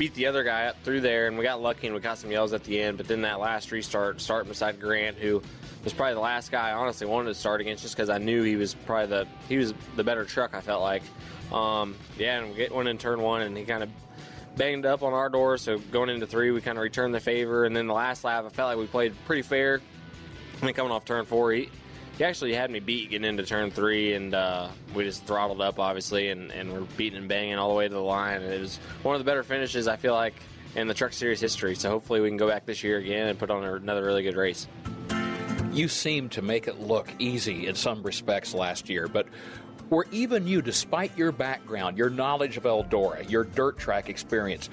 [0.00, 2.30] beat the other guy up through there, and we got lucky and we got some
[2.30, 2.96] yells at the end.
[2.96, 5.42] But then that last restart, starting beside Grant, who
[5.84, 8.42] was probably the last guy I honestly wanted to start against, just because I knew
[8.42, 10.54] he was probably the he was the better truck.
[10.54, 11.02] I felt like,
[11.52, 13.90] um, yeah, and we get one in turn one, and he kind of
[14.56, 15.58] banged up on our door.
[15.58, 18.46] So going into three, we kind of returned the favor, and then the last lap,
[18.46, 19.82] I felt like we played pretty fair.
[20.62, 21.68] I mean, coming off turn four, he,
[22.20, 25.78] he actually had me beat getting into turn three, and uh, we just throttled up,
[25.78, 28.42] obviously, and, and we're beating and banging all the way to the line.
[28.42, 30.34] And it was one of the better finishes, I feel like,
[30.76, 31.74] in the Truck Series history.
[31.74, 34.36] So hopefully we can go back this year again and put on another really good
[34.36, 34.68] race.
[35.72, 39.26] You seemed to make it look easy in some respects last year, but
[39.88, 44.68] were even you, despite your background, your knowledge of Eldora, your dirt track experience,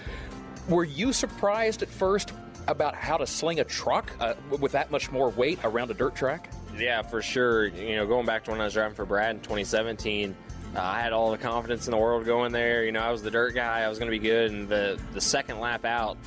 [0.68, 2.34] were you surprised at first
[2.68, 6.14] about how to sling a truck uh, with that much more weight around a dirt
[6.14, 6.52] track?
[6.78, 7.68] Yeah, for sure.
[7.68, 10.36] You know, going back to when I was driving for Brad in 2017,
[10.76, 12.84] uh, I had all the confidence in the world going there.
[12.84, 13.82] You know, I was the dirt guy.
[13.82, 14.52] I was going to be good.
[14.52, 16.18] And the the second lap out,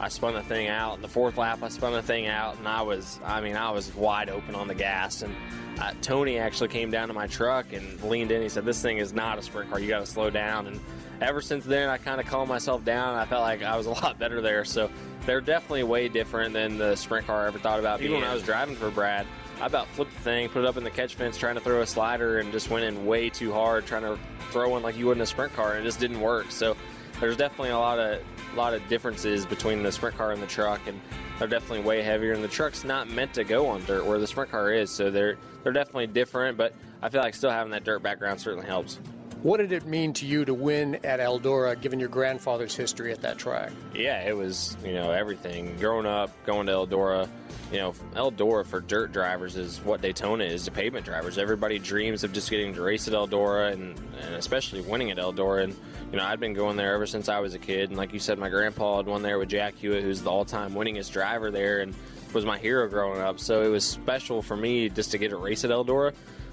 [0.00, 0.96] I spun the thing out.
[0.96, 3.70] In the fourth lap, I spun the thing out, and I was, I mean, I
[3.70, 5.22] was wide open on the gas.
[5.22, 5.34] And
[5.78, 8.42] uh, Tony actually came down to my truck and leaned in.
[8.42, 9.78] He said, "This thing is not a sprint car.
[9.78, 10.80] You got to slow down." And
[11.20, 13.16] ever since then, I kind of calmed myself down.
[13.16, 14.64] I felt like I was a lot better there.
[14.64, 14.90] So
[15.26, 18.00] they're definitely way different than the sprint car I ever thought about.
[18.00, 19.26] Even when I was driving for Brad,
[19.60, 21.82] I about flipped the thing, put it up in the catch fence, trying to throw
[21.82, 24.18] a slider, and just went in way too hard, trying to
[24.50, 26.50] throw one like you would in a sprint car, and it just didn't work.
[26.50, 26.76] So
[27.20, 28.22] there's definitely a lot of
[28.56, 30.98] lot of differences between the sprint car and the truck, and
[31.38, 32.32] they're definitely way heavier.
[32.32, 34.90] And the truck's not meant to go on dirt, where the sprint car is.
[34.90, 36.56] So they're they're definitely different.
[36.56, 38.98] But I feel like still having that dirt background certainly helps.
[39.42, 43.22] What did it mean to you to win at Eldora, given your grandfather's history at
[43.22, 43.72] that track?
[43.94, 45.78] Yeah, it was you know everything.
[45.78, 47.26] Growing up, going to Eldora,
[47.72, 51.38] you know Eldora for dirt drivers is what Daytona is to pavement drivers.
[51.38, 55.64] Everybody dreams of just getting to race at Eldora and, and especially winning at Eldora.
[55.64, 55.76] And
[56.12, 57.88] you know I'd been going there ever since I was a kid.
[57.88, 60.74] And like you said, my grandpa had won there with Jack Hewitt, who's the all-time
[60.74, 61.94] winningest driver there, and
[62.34, 63.40] was my hero growing up.
[63.40, 66.12] So it was special for me just to get a race at Eldora,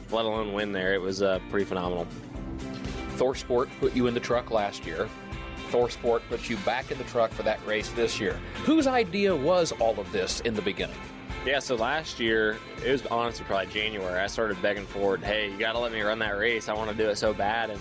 [0.10, 0.93] let alone win there.
[0.93, 2.08] It was uh, pretty phenomenal.
[3.17, 5.10] ThorSport put you in the truck last year.
[5.71, 8.39] ThorSport put you back in the truck for that race this year.
[8.63, 10.95] Whose idea was all of this in the beginning?
[11.45, 15.58] Yeah, so last year, it was honestly probably January, I started begging Ford, hey, you
[15.58, 16.69] got to let me run that race.
[16.69, 17.69] I want to do it so bad.
[17.69, 17.80] And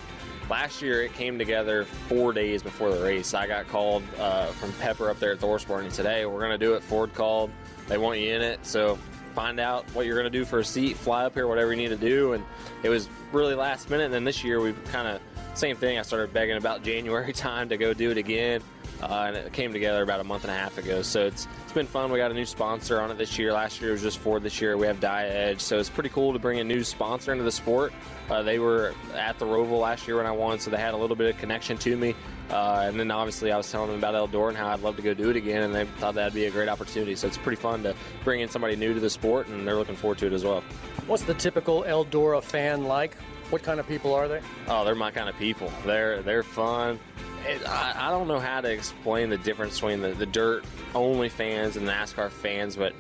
[0.49, 3.35] last year, it came together four days before the race.
[3.35, 6.53] I got called uh, from Pepper up there at ThorSport and said, hey, we're going
[6.53, 6.83] to do it.
[6.83, 7.51] Ford called.
[7.89, 8.65] They want you in it.
[8.65, 8.99] So
[9.37, 11.77] find out what you're going to do for a seat, fly up here, whatever you
[11.77, 12.33] need to do.
[12.33, 12.43] And
[12.83, 14.07] it was really last minute.
[14.07, 15.21] And then this year, we've kind of,
[15.53, 15.99] same thing.
[15.99, 18.63] I started begging about January time to go do it again.
[19.03, 21.03] Uh, and it came together about a month and a half ago.
[21.03, 22.11] So it's it's been fun.
[22.11, 23.53] We got a new sponsor on it this year.
[23.53, 24.43] Last year it was just Ford.
[24.43, 25.61] This year we have Dia Edge.
[25.61, 27.93] So it's pretty cool to bring a new sponsor into the sport.
[28.31, 30.97] Uh, they were at the Roval last year when I won, so they had a
[30.97, 32.15] little bit of connection to me.
[32.51, 35.03] Uh, and then obviously I was telling them about Eldora and how I'd love to
[35.03, 37.17] go do it again, and they thought that'd be a great opportunity.
[37.17, 39.97] So it's pretty fun to bring in somebody new to the sport, and they're looking
[39.97, 40.63] forward to it as well.
[41.07, 43.17] What's the typical Eldora fan like?
[43.51, 44.41] What kind of people are they?
[44.69, 45.73] Oh, they're my kind of people.
[45.85, 46.99] They're they're fun.
[47.47, 50.65] It, I, I, don't know how to explain the difference between the, the dirt
[50.97, 52.93] only fans and NASCAR fans, but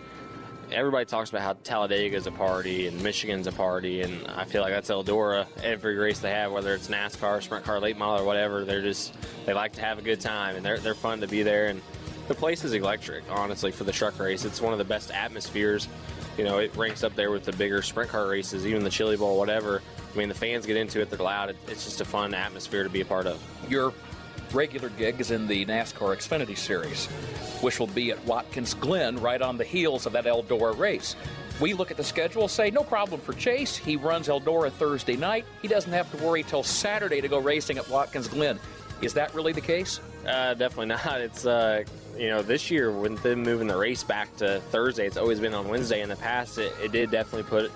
[0.76, 4.60] everybody talks about how Talladega is a party and Michigan's a party, and I feel
[4.60, 5.46] like that's Eldora.
[5.64, 9.14] Every race they have, whether it's NASCAR, sprint car, late model, or whatever, they're just
[9.46, 11.68] they like to have a good time, and they're they're fun to be there.
[11.68, 11.80] And
[12.28, 14.44] the place is electric, honestly, for the truck race.
[14.44, 15.88] It's one of the best atmospheres.
[16.36, 19.16] You know, it ranks up there with the bigger sprint car races, even the Chili
[19.16, 19.80] Bowl, whatever.
[20.12, 21.56] I mean, the fans get into it; they're loud.
[21.68, 23.42] It's just a fun atmosphere to be a part of.
[23.70, 23.94] Your
[24.56, 27.06] regular gig is in the NASCAR Xfinity Series,
[27.60, 31.14] which will be at Watkins Glen right on the heels of that Eldora race.
[31.60, 33.76] We look at the schedule, say no problem for Chase.
[33.76, 35.44] He runs Eldora Thursday night.
[35.60, 38.58] He doesn't have to worry till Saturday to go racing at Watkins Glen.
[39.02, 40.00] Is that really the case?
[40.26, 41.20] Uh, definitely not.
[41.20, 41.84] It's uh,
[42.18, 45.54] you know this year with them moving the race back to Thursday, it's always been
[45.54, 46.02] on Wednesday.
[46.02, 47.70] In the past, it, it did definitely put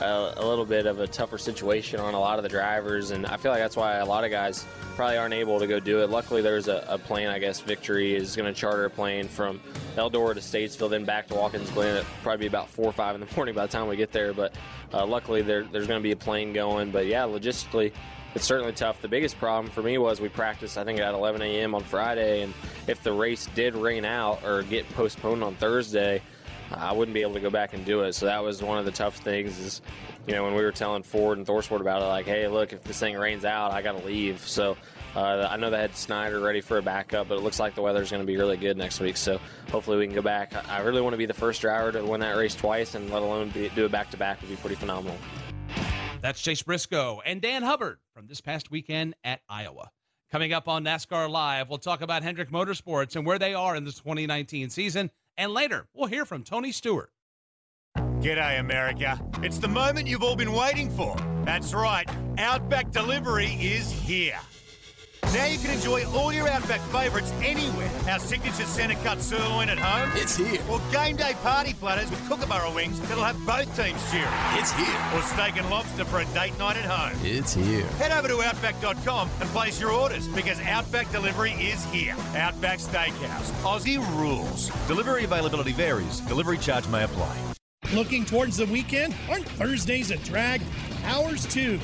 [0.00, 3.26] a, a, little bit of a tougher situation on a lot of the drivers, and
[3.26, 6.02] I feel like that's why a lot of guys probably aren't able to go do
[6.02, 6.10] it.
[6.10, 7.28] Luckily, there's a, a plane.
[7.28, 9.60] I guess Victory is going to charter a plane from
[9.96, 11.96] Eldora to Statesville, then back to Watkins Glen.
[11.96, 14.12] It'll probably be about four or five in the morning by the time we get
[14.12, 14.32] there.
[14.32, 14.54] But
[14.92, 16.90] uh, luckily, there, there's going to be a plane going.
[16.90, 17.92] But yeah, logistically,
[18.34, 19.00] it's certainly tough.
[19.00, 21.74] The biggest problem for me was we practiced, I think, at 11 a.m.
[21.74, 22.52] on Friday, and
[22.86, 26.20] if the race did rain out or get postponed on Thursday,
[26.72, 28.14] I wouldn't be able to go back and do it.
[28.14, 29.58] So that was one of the tough things.
[29.58, 29.82] Is
[30.26, 32.82] you know when we were telling Ford and ThorSport about it, like, hey, look, if
[32.82, 34.40] this thing rains out, I got to leave.
[34.40, 34.76] So
[35.14, 37.82] uh, I know they had Snyder ready for a backup, but it looks like the
[37.82, 39.16] weather's going to be really good next week.
[39.16, 39.38] So
[39.70, 40.54] hopefully we can go back.
[40.68, 43.22] I really want to be the first driver to win that race twice, and let
[43.22, 45.16] alone be, do it back to back would be pretty phenomenal.
[46.24, 49.90] That's Chase Briscoe and Dan Hubbard from this past weekend at Iowa.
[50.32, 53.84] Coming up on NASCAR Live, we'll talk about Hendrick Motorsports and where they are in
[53.84, 55.10] the 2019 season.
[55.36, 57.10] And later, we'll hear from Tony Stewart.
[57.98, 59.20] G'day, America.
[59.42, 61.14] It's the moment you've all been waiting for.
[61.44, 62.08] That's right,
[62.38, 64.40] Outback Delivery is here.
[65.32, 67.90] Now you can enjoy all your Outback favourites anywhere.
[68.08, 70.10] Our signature centre cut sirloin at home.
[70.14, 70.60] It's here.
[70.70, 74.28] Or game day party platters with kookaburra wings that'll have both teams cheering.
[74.52, 75.00] It's here.
[75.14, 77.18] Or steak and lobster for a date night at home.
[77.24, 77.86] It's here.
[77.98, 82.14] Head over to Outback.com and place your orders because Outback Delivery is here.
[82.36, 83.50] Outback Steakhouse.
[83.62, 84.70] Aussie rules.
[84.86, 86.20] Delivery availability varies.
[86.20, 87.36] Delivery charge may apply.
[87.92, 89.14] Looking towards the weekend?
[89.30, 90.60] Aren't Thursdays a drag?
[91.04, 91.78] Hours too.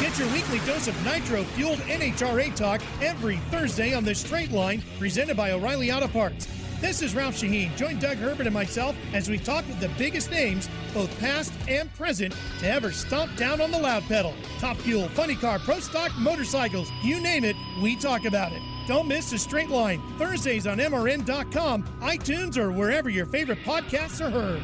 [0.00, 4.82] Get your weekly dose of nitro fueled NHRA talk every Thursday on the straight line,
[4.98, 6.48] presented by O'Reilly Auto Parts.
[6.80, 7.76] This is Ralph Shaheen.
[7.76, 11.92] Join Doug Herbert and myself as we talk with the biggest names, both past and
[11.96, 14.32] present, to ever stomp down on the loud pedal.
[14.58, 18.62] Top fuel, funny car, pro stock, motorcycles, you name it, we talk about it.
[18.88, 24.30] Don't miss the straight line Thursdays on MRN.com, iTunes, or wherever your favorite podcasts are
[24.30, 24.62] heard.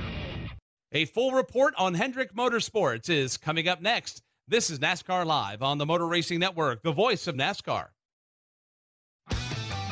[0.92, 4.22] A full report on Hendrick Motorsports is coming up next.
[4.48, 7.87] This is NASCAR Live on the Motor Racing Network, the voice of NASCAR.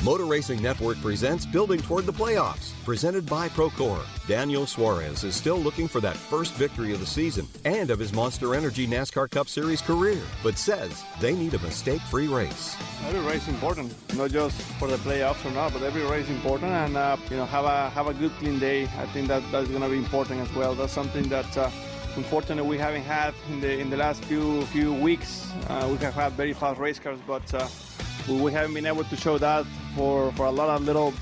[0.05, 4.07] Motor Racing Network presents Building Toward the Playoffs, presented by Procore.
[4.29, 8.13] Daniel Suarez is still looking for that first victory of the season and of his
[8.13, 12.77] Monster Energy NASCAR Cup Series career, but says they need a mistake free race.
[13.07, 16.97] Every race important, not just for the playoffs or not, but every race important, and
[16.97, 18.85] uh, you know have a have a good clean day.
[18.85, 20.77] I think that that's going to be important as well.
[20.77, 21.59] That's something that.
[21.59, 21.71] Uh,
[22.17, 25.51] unfortunately, we haven't had in the in the last few few weeks.
[25.69, 27.67] Uh, we have had very fast race cars, but uh,
[28.29, 31.13] we haven't been able to show that for, for a lot of little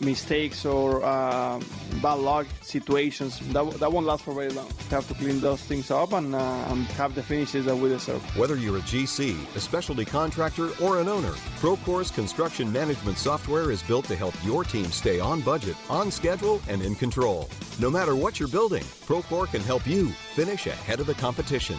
[0.00, 1.60] mistakes or uh,
[2.02, 3.38] bad luck situations.
[3.52, 4.66] That, that won't last for very long.
[4.66, 7.88] We have to clean those things up and, uh, and have the finishes that we
[7.88, 8.22] deserve.
[8.36, 13.82] Whether you're a GC, a specialty contractor, or an owner, Procore's construction management software is
[13.82, 17.48] built to help your team stay on budget, on schedule, and in control.
[17.78, 21.78] No matter what you're building, Procore can help you finish ahead of the competition.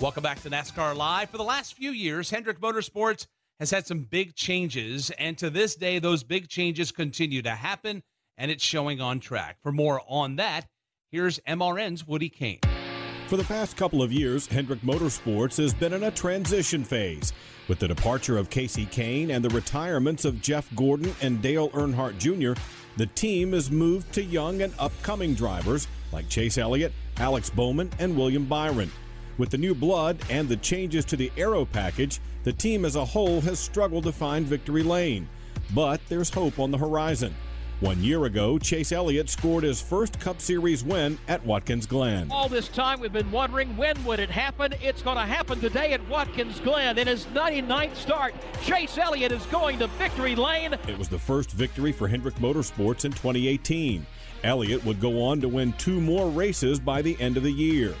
[0.00, 1.28] Welcome back to NASCAR Live.
[1.28, 3.26] For the last few years, Hendrick Motorsports
[3.60, 8.02] has had some big changes, and to this day, those big changes continue to happen,
[8.38, 9.58] and it's showing on track.
[9.62, 10.66] For more on that,
[11.12, 12.58] here's MRN's Woody Cain.
[13.28, 17.34] For the past couple of years, Hendrick Motorsports has been in a transition phase.
[17.68, 22.18] With the departure of Casey Kahne and the retirements of Jeff Gordon and Dale Earnhardt
[22.18, 22.60] Jr.,
[22.96, 28.16] the team has moved to young and upcoming drivers like Chase Elliott, Alex Bowman, and
[28.16, 28.90] William Byron.
[29.38, 33.04] With the new blood and the changes to the aero package, the team as a
[33.04, 35.28] whole has struggled to find victory lane.
[35.74, 37.34] But there's hope on the horizon.
[37.80, 42.30] One year ago, Chase Elliott scored his first Cup Series win at Watkins Glen.
[42.30, 44.74] All this time we've been wondering when would it happen.
[44.82, 48.34] It's going to happen today at Watkins Glen in his 99th start.
[48.62, 50.74] Chase Elliott is going to victory lane.
[50.86, 54.04] It was the first victory for Hendrick Motorsports in 2018.
[54.44, 57.94] Elliott would go on to win two more races by the end of the year.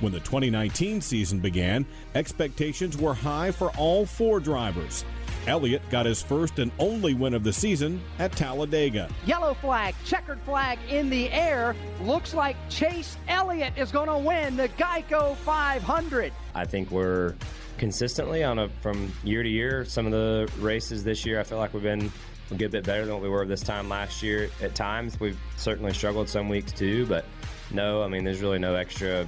[0.00, 5.04] When the 2019 season began, expectations were high for all four drivers.
[5.46, 9.08] Elliott got his first and only win of the season at Talladega.
[9.24, 11.74] Yellow flag, checkered flag in the air.
[12.02, 16.32] Looks like Chase Elliott is going to win the Geico 500.
[16.54, 17.34] I think we're
[17.78, 19.84] consistently on a from year to year.
[19.84, 22.10] Some of the races this year, I feel like we've been
[22.50, 24.50] a good bit better than what we were this time last year.
[24.60, 27.24] At times, we've certainly struggled some weeks too, but
[27.70, 29.26] no, I mean, there's really no extra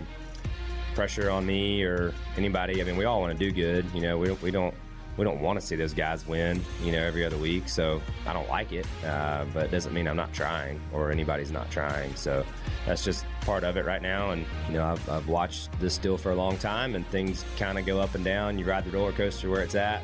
[0.98, 2.80] pressure on me or anybody.
[2.80, 3.86] I mean, we all want to do good.
[3.94, 4.74] You know, we don't, we don't
[5.16, 6.60] we don't want to see those guys win.
[6.82, 7.68] You know, every other week.
[7.68, 11.52] So I don't like it, uh, but it doesn't mean I'm not trying or anybody's
[11.52, 12.16] not trying.
[12.16, 12.44] So
[12.84, 14.30] that's just part of it right now.
[14.30, 17.78] And you know, I've, I've watched this deal for a long time, and things kind
[17.78, 18.58] of go up and down.
[18.58, 20.02] You ride the roller coaster where it's at.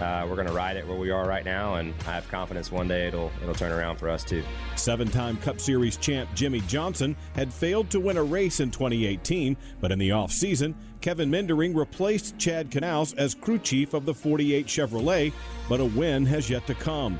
[0.00, 2.70] Uh, we're going to ride it where we are right now, and I have confidence
[2.70, 4.44] one day it'll it'll turn around for us too.
[4.76, 9.90] Seven-time Cup Series champ Jimmie Johnson had failed to win a race in 2018, but
[9.90, 15.32] in the offseason, Kevin Meendering replaced Chad Knaus as crew chief of the 48 Chevrolet,
[15.68, 17.18] but a win has yet to come.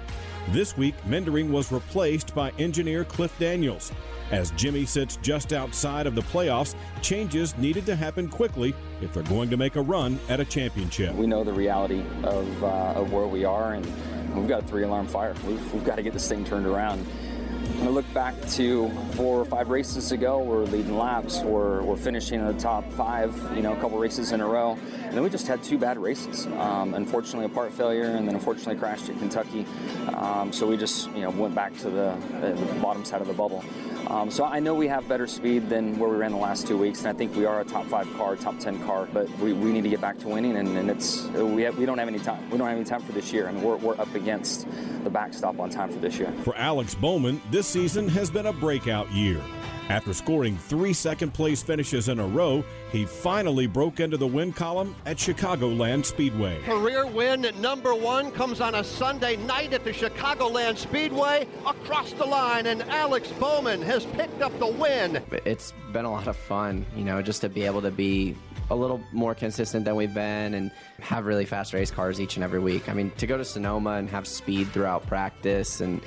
[0.51, 3.93] This week, Meendering was replaced by engineer Cliff Daniels.
[4.31, 9.23] As Jimmie sits just outside of the playoffs, changes needed to happen quickly if they're
[9.25, 11.15] going to make a run at a championship.
[11.15, 13.87] We know the reality of, uh, of where we are, and
[14.37, 15.35] we've got a three alarm fire.
[15.47, 17.07] We've, we've got to get this thing turned around.
[17.81, 22.41] I look back to four or five races ago, we're leading laps, we're, we're finishing
[22.41, 24.77] in the top five, you know, a couple races in a row.
[25.05, 26.47] And then we just had two bad races.
[26.59, 29.65] Um, unfortunately, a part failure, and then unfortunately crashed at Kentucky.
[30.15, 33.33] Um, so we just, you know, went back to the, the bottom side of the
[33.33, 33.65] bubble.
[34.09, 36.79] Um, so I know we have better speed than where we ran the last two
[36.79, 39.07] weeks, and I think we are a top five car, top ten car.
[39.13, 41.87] But we, we need to get back to winning, and, and it's we have, we
[41.87, 42.43] don't have any time.
[42.51, 44.67] We don't have any time for this year, and we're, we're up against
[45.05, 46.33] the backstop on time for this year.
[46.43, 49.41] For Alex Bowman, this season has been a breakout year.
[49.91, 54.53] After scoring three second place finishes in a row, he finally broke into the win
[54.53, 56.61] column at Chicagoland Speedway.
[56.63, 62.27] Career win number one comes on a Sunday night at the Chicagoland Speedway across the
[62.27, 65.23] line, and Alex Bowman has picked up the win.
[65.47, 68.37] It's been a lot of fun, you know, just to be able to be
[68.71, 70.71] a little more consistent than we've been and
[71.01, 72.91] have really fast race cars each and every week.
[72.91, 76.03] I mean, to go to Sonoma and have speed throughout practice and,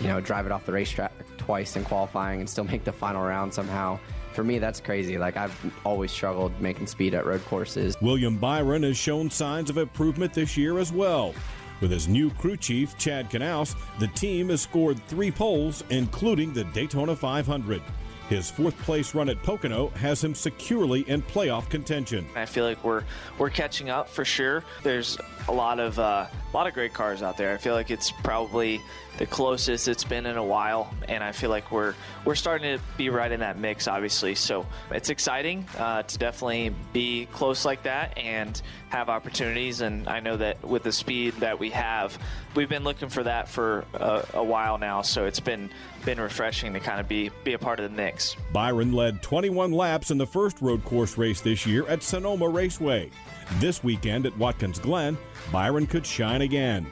[0.00, 3.22] you know, drive it off the racetrack twice in qualifying and still make the final
[3.22, 3.98] round somehow.
[4.32, 5.16] For me, that's crazy.
[5.16, 7.96] Like, I've always struggled making speed at road courses.
[8.00, 11.34] William Byron has shown signs of improvement this year as well.
[11.80, 16.64] With his new crew chief, Chad Knaus, the team has scored three poles, including the
[16.64, 17.82] Daytona 500.
[18.28, 22.26] His fourth place run at Pocono has him securely in playoff contention.
[22.34, 23.04] I feel like we're
[23.38, 24.64] we're catching up for sure.
[24.82, 25.18] There's
[25.48, 27.52] a lot of uh, a lot of great cars out there.
[27.52, 28.80] I feel like it's probably
[29.18, 31.94] the closest it's been in a while, and I feel like we're
[32.24, 34.34] we're starting to be right in that mix, obviously.
[34.34, 38.60] So it's exciting uh, to definitely be close like that and
[38.94, 39.80] have opportunities.
[39.80, 42.16] And I know that with the speed that we have,
[42.54, 45.02] we've been looking for that for a, a while now.
[45.02, 45.70] So it's been
[46.04, 48.36] been refreshing to kind of be be a part of the mix.
[48.52, 53.10] Byron led 21 laps in the first road course race this year at Sonoma Raceway.
[53.58, 55.18] This weekend at Watkins Glen,
[55.52, 56.86] Byron could shine again.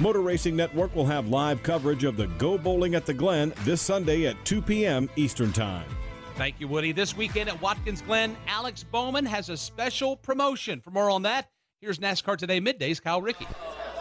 [0.00, 3.82] Motor Racing Network will have live coverage of the Go Bowling at the Glen this
[3.82, 5.10] Sunday at 2 p.m.
[5.16, 5.86] Eastern Time.
[6.38, 6.92] Thank you, Woody.
[6.92, 10.80] This weekend at Watkins Glen, Alex Bowman has a special promotion.
[10.80, 13.48] For more on that, here's NASCAR Today Middays, Kyle Rickey.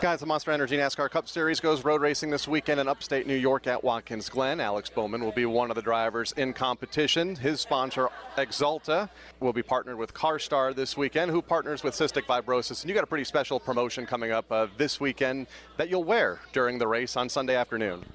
[0.03, 3.33] Guys, the Monster Energy NASCAR Cup Series goes road racing this weekend in upstate New
[3.35, 4.59] York at Watkins Glen.
[4.59, 7.35] Alex Bowman will be one of the drivers in competition.
[7.35, 9.09] His sponsor, Axalta,
[9.39, 12.83] will be partnered with CarStar this weekend, who partners with Cystic Fibrosis.
[12.83, 16.39] And you got a pretty special promotion coming up uh, this weekend that you'll wear
[16.53, 18.05] during the race on Sunday afternoon.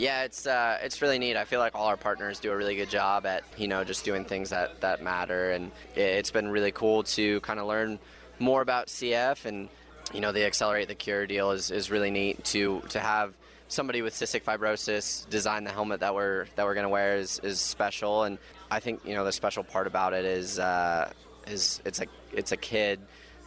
[0.00, 1.36] Yeah, it's uh, it's really neat.
[1.36, 4.02] I feel like all our partners do a really good job at you know just
[4.02, 7.98] doing things that that matter, and it's been really cool to kind of learn
[8.38, 9.68] more about CF and
[10.12, 13.34] you know, the Accelerate the Cure deal is, is really neat to to have
[13.68, 17.60] somebody with cystic fibrosis design the helmet that we're that we're to wear is, is
[17.60, 18.24] special.
[18.24, 18.38] And
[18.70, 21.12] I think you know the special part about it is uh,
[21.46, 23.00] is it's a it's a kid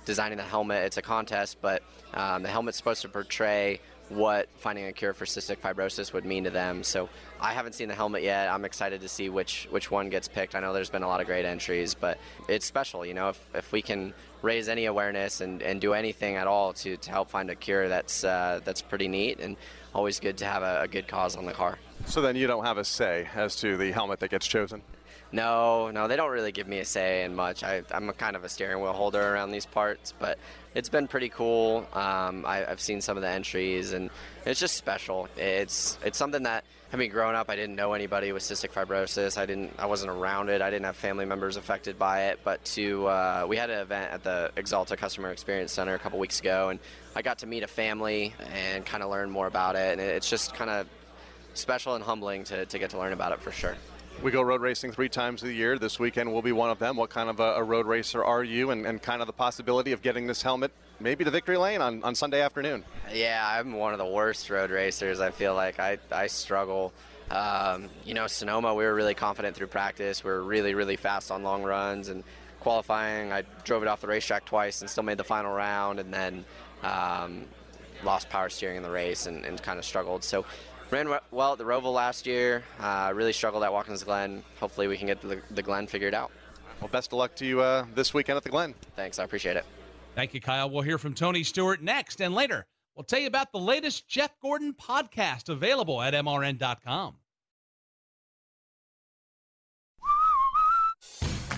[0.05, 0.83] designing the helmet.
[0.85, 1.83] It's a contest but
[2.13, 3.79] um, the helmet's supposed to portray
[4.15, 7.09] what finding a cure for cystic fibrosis would mean to them so
[7.39, 10.55] I haven't seen the helmet yet I'm excited to see which which one gets picked
[10.55, 13.49] I know there's been a lot of great entries but it's special you know if,
[13.53, 17.29] if we can raise any awareness and, and do anything at all to, to help
[17.29, 19.55] find a cure that's uh, that's pretty neat and
[19.95, 21.77] always good to have a, a, good cause on the car.
[22.05, 24.81] So then you don't have a say as to the helmet that gets chosen?
[25.33, 27.63] No, no, they don't really give me a say in much.
[27.63, 30.37] I, am kind of a steering wheel holder around these parts, but
[30.75, 31.87] it's been pretty cool.
[31.91, 34.11] Um, I, have seen some of the entries, and
[34.45, 35.27] it's just special.
[35.35, 36.63] It's it's something that
[36.93, 39.35] I mean, growing up, I didn't know anybody with cystic fibrosis.
[39.35, 40.61] I didn't, I wasn't around it.
[40.61, 42.41] I didn't have family members affected by it.
[42.43, 46.19] But to, uh, we had an event at the Axalta Customer Experience Center a couple
[46.19, 46.79] weeks ago, and
[47.15, 49.93] I got to meet a family and kind of learn more about it.
[49.93, 50.87] And it's just kind of
[51.55, 53.75] special and humbling to, to get to learn about it for sure.
[54.21, 55.77] We go road racing three times a year.
[55.77, 56.95] This weekend will be one of them.
[56.95, 59.91] What kind of a, a road racer are you, and, and kind of the possibility
[59.91, 62.85] of getting this helmet maybe to victory lane on, on Sunday afternoon?
[63.13, 65.19] Yeah, I'm one of the worst road racers.
[65.19, 66.93] I feel like I, I struggle
[67.31, 70.23] um, you know, Sonoma, we were really confident through practice.
[70.23, 72.23] We were really, really fast on long runs and
[72.59, 73.31] qualifying.
[73.31, 76.45] I drove it off the racetrack twice and still made the final round, and then
[76.83, 77.45] um,
[78.03, 80.23] lost power steering in the race and, and kind of struggled.
[80.23, 80.45] So
[80.91, 82.63] ran well at the Roval last year.
[82.79, 84.43] Uh, really struggled at Watkins Glen.
[84.59, 86.31] Hopefully, we can get the, the Glen figured out.
[86.81, 88.73] Well, best of luck to you uh, this weekend at the Glen.
[88.95, 89.65] Thanks, I appreciate it.
[90.15, 90.69] Thank you, Kyle.
[90.69, 92.65] We'll hear from Tony Stewart next and later.
[92.95, 97.15] We'll tell you about the latest Jeff Gordon podcast available at MRN.com.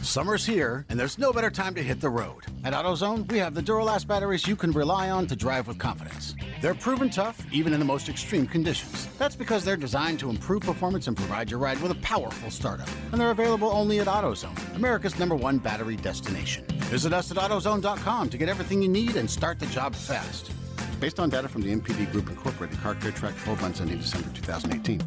[0.05, 2.45] Summer's here, and there's no better time to hit the road.
[2.63, 6.35] At AutoZone, we have the Duralast batteries you can rely on to drive with confidence.
[6.61, 9.07] They're proven tough, even in the most extreme conditions.
[9.17, 12.89] That's because they're designed to improve performance and provide your ride with a powerful startup.
[13.11, 16.65] And they're available only at AutoZone, America's number one battery destination.
[16.85, 20.51] Visit us at AutoZone.com to get everything you need and start the job fast.
[20.99, 24.29] Based on data from the NPD Group Incorporated, Car Care Track 12 months ending December
[24.33, 25.01] 2018.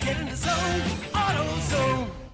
[0.00, 0.80] Get in the zone,
[1.12, 2.29] AutoZone.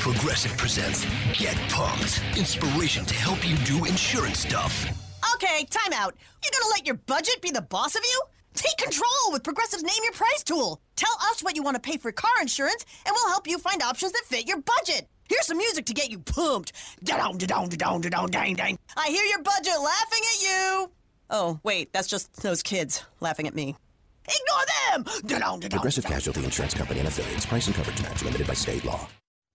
[0.00, 1.04] Progressive presents
[1.38, 2.22] Get Pumped.
[2.34, 4.86] Inspiration to help you do insurance stuff.
[5.34, 6.14] Okay, time out.
[6.42, 8.22] You're gonna let your budget be the boss of you?
[8.54, 10.80] Take control with Progressive's Name Your Price tool.
[10.96, 13.82] Tell us what you want to pay for car insurance, and we'll help you find
[13.82, 15.06] options that fit your budget.
[15.28, 16.72] Here's some music to get you pumped.
[17.04, 18.78] Da-dong, da-dong, da-dong, da-dong, dang, dang.
[18.96, 20.90] I hear your budget laughing at you.
[21.28, 23.76] Oh, wait, that's just those kids laughing at me.
[24.24, 25.22] Ignore them!
[25.26, 26.06] Da-dong, da-dong, Progressive.
[26.06, 27.44] Casualty Insurance Company and affiliates.
[27.44, 29.06] Price and coverage match limited by state law.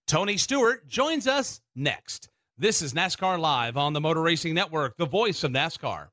[0.06, 2.28] Tony Stewart joins us next.
[2.56, 6.10] This is NASCAR Live on the Motor Racing Network, the voice of NASCAR.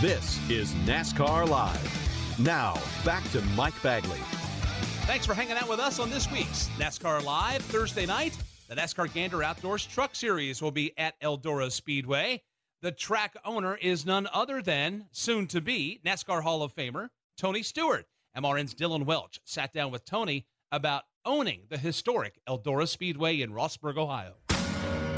[0.00, 2.36] This is NASCAR Live.
[2.40, 4.18] Now, back to Mike Bagley.
[5.06, 8.36] Thanks for hanging out with us on this week's NASCAR Live Thursday night.
[8.68, 12.42] The NASCAR Gander Outdoors Truck Series will be at Eldora Speedway.
[12.82, 17.06] The track owner is none other than soon to be NASCAR Hall of Famer
[17.36, 18.04] Tony Stewart.
[18.36, 23.98] MRN's Dillon Welch sat down with Tony about owning the historic Eldora Speedway in Rossburg,
[23.98, 24.32] Ohio.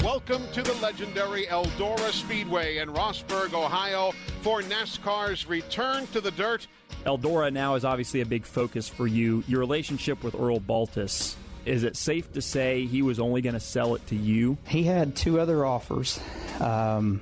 [0.03, 6.67] Welcome to the legendary Eldora Speedway in Rossburg, Ohio, for NASCAR's return to the dirt.
[7.05, 9.41] Eldora now is obviously a big focus for you.
[9.47, 11.35] Your relationship with Earl Baltes
[11.65, 14.57] Is it safe to say he was only going to sell it to you?
[14.67, 16.19] He had two other offers,
[16.59, 17.21] um,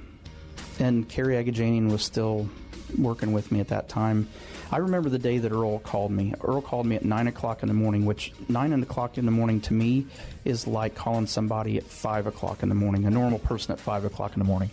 [0.80, 2.50] and Cary Agajanian was still
[2.98, 4.28] working with me at that time.
[4.72, 6.34] I remember the day that Earl called me.
[6.42, 9.62] Earl called me at 9 o'clock in the morning, which 9 o'clock in the morning
[9.62, 10.06] to me
[10.46, 14.06] is like calling somebody at 5 o'clock in the morning, a normal person at 5
[14.06, 14.70] o'clock in the morning.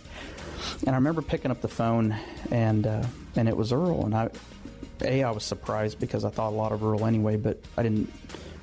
[0.81, 2.15] And I remember picking up the phone,
[2.51, 3.03] and uh,
[3.35, 4.05] and it was Earl.
[4.05, 4.29] And I,
[5.01, 8.11] a, I was surprised because I thought a lot of Earl anyway, but I didn't.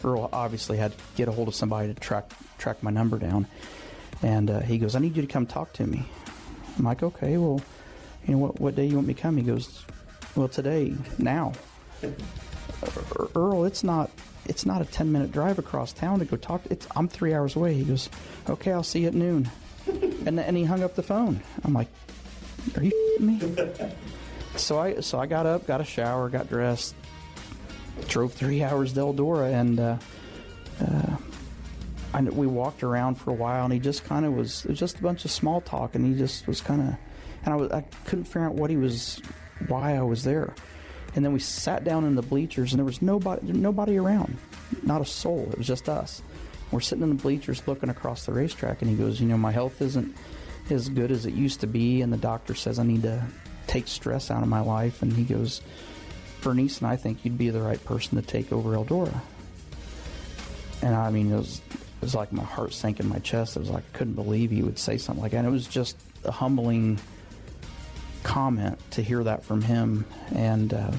[0.05, 3.47] Earl obviously had to get a hold of somebody to track track my number down.
[4.23, 6.07] And uh, he goes, "I need you to come talk to me."
[6.79, 7.61] I'm like, "Okay, well,
[8.27, 8.61] you know what?
[8.61, 9.85] What day you want me to come?" He goes,
[10.37, 11.53] "Well, today, now."
[13.35, 14.11] Earl, it's not
[14.47, 16.63] it's not a 10 minute drive across town to go talk.
[16.71, 17.75] It's, I'm three hours away.
[17.75, 18.09] He goes,
[18.49, 19.51] okay, I'll see you at noon.
[20.27, 21.41] and, and he hung up the phone.
[21.65, 21.89] I'm like,
[22.77, 23.93] are you kidding me?
[24.57, 26.95] so I so I got up, got a shower, got dressed,
[28.09, 29.99] drove three hours to Eldora, and uh,
[30.81, 31.17] uh,
[32.15, 33.65] I, we walked around for a while.
[33.65, 36.15] And he just kind of was, was just a bunch of small talk, and he
[36.15, 36.97] just was kind of,
[37.45, 39.21] and I was I couldn't figure out what he was,
[39.69, 40.55] why I was there.
[41.15, 44.37] And then we sat down in the bleachers, and there was nobody nobody around,
[44.83, 45.49] not a soul.
[45.53, 46.23] It was just us.
[46.71, 49.53] We're sitting in the bleachers looking across the racetrack, and he goes, You know, my
[49.53, 50.17] health isn't
[50.71, 53.25] as good as it used to be, and the doctor says I need to
[53.67, 55.03] take stress out of my life.
[55.03, 55.61] And he goes,
[56.43, 59.21] Bernice and I think you'd be the right person to take over Eldora.
[60.83, 63.57] And I mean, it was, it was like my heart sank in my chest.
[63.57, 65.39] It was like I couldn't believe he would say something like that.
[65.39, 66.99] And it was just a humbling
[68.25, 70.05] comment to hear that from him.
[70.35, 70.91] And, uh,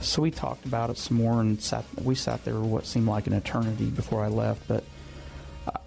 [0.00, 1.84] so we talked about it some more and sat.
[2.02, 4.66] We sat there what seemed like an eternity before I left.
[4.68, 4.84] But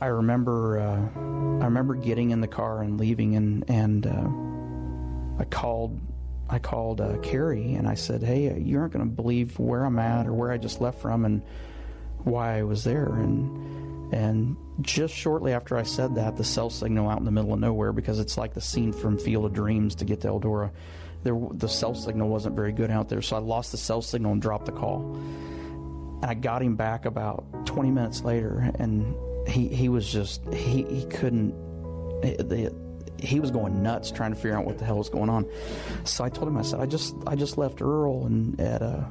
[0.02, 5.46] I remember, uh, I remember getting in the car and leaving, and and uh, I
[5.46, 6.00] called,
[6.50, 10.00] I called uh, Cary and I said, "Hey, you aren't going to believe where I'm
[10.00, 11.42] at or where I just left from and
[12.24, 13.79] why I was there." And
[14.12, 17.60] and just shortly after I said that, the cell signal out in the middle of
[17.60, 20.72] nowhere because it's like the scene from Field of Dreams to get to Eldora
[21.24, 24.32] there, the cell signal wasn't very good out there, so I lost the cell signal
[24.32, 25.16] and dropped the call.
[26.22, 29.16] And I got him back about 20 minutes later, and
[29.48, 31.52] he, he was just, he, he couldn't,
[32.22, 32.74] the,
[33.18, 35.46] he was going nuts trying to figure out what the hell was going on.
[36.06, 39.04] So I told him, I said, I just, I just left Earl and at, uh,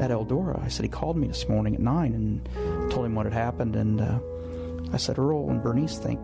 [0.00, 0.62] at Eldora.
[0.62, 3.76] I said, he called me this morning at nine and told him what had happened.
[3.76, 4.18] And, uh,
[4.96, 6.18] I said, Earl and Bernice think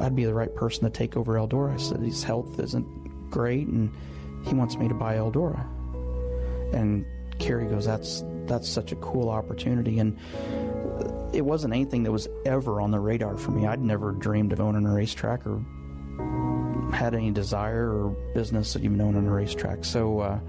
[0.00, 1.74] I'd be the right person to take over Eldora.
[1.74, 3.94] I said, his health isn't great and
[4.46, 5.62] he wants me to buy Eldora.
[6.72, 7.04] And
[7.38, 9.98] Cary goes, that's that's such a cool opportunity.
[9.98, 10.16] And
[11.34, 13.66] it wasn't anything that was ever on the radar for me.
[13.66, 15.62] I'd never dreamed of owning a racetrack or
[16.94, 19.84] had any desire or business of even owning a racetrack.
[19.84, 20.40] So, uh,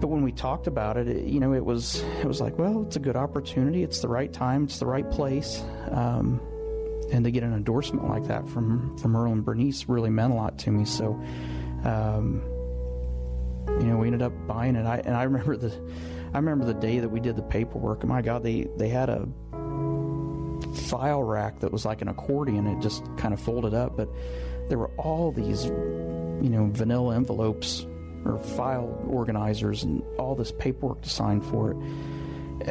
[0.00, 2.82] but when we talked about it, it, you know, it was it was like, well,
[2.82, 3.82] it's a good opportunity.
[3.82, 4.64] It's the right time.
[4.64, 5.62] It's the right place.
[5.90, 6.40] Um,
[7.12, 10.36] and to get an endorsement like that from from Earl and Bernice really meant a
[10.36, 10.84] lot to me.
[10.84, 11.20] So.
[11.84, 12.42] Um,
[13.78, 14.84] you know, we ended up buying it.
[14.84, 15.72] I and I remember the,
[16.34, 18.04] I remember the day that we did the paperwork.
[18.04, 19.28] My God, they they had a
[20.88, 22.66] file rack that was like an accordion.
[22.66, 24.08] It just kind of folded up, but
[24.68, 27.86] there were all these, you know, vanilla envelopes
[28.24, 31.76] or file organizers and all this paperwork to sign for it.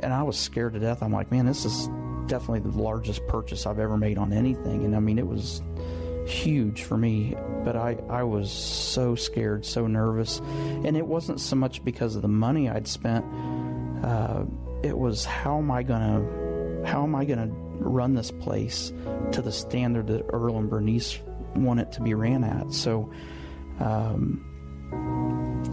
[0.03, 1.01] And I was scared to death.
[1.01, 1.89] I'm like, man, this is
[2.27, 4.85] definitely the largest purchase I've ever made on anything.
[4.85, 5.61] And I mean, it was
[6.27, 10.39] huge for me, but I, I was so scared, so nervous.
[10.39, 13.25] And it wasn't so much because of the money I'd spent.
[14.03, 14.45] Uh,
[14.83, 18.93] it was how am I gonna how am I gonna run this place
[19.31, 21.19] to the standard that Earl and Bernice
[21.55, 22.71] want it to be ran at.
[22.71, 23.11] So
[23.79, 24.45] um,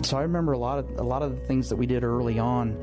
[0.02, 2.38] so I remember a lot of a lot of the things that we did early
[2.38, 2.76] on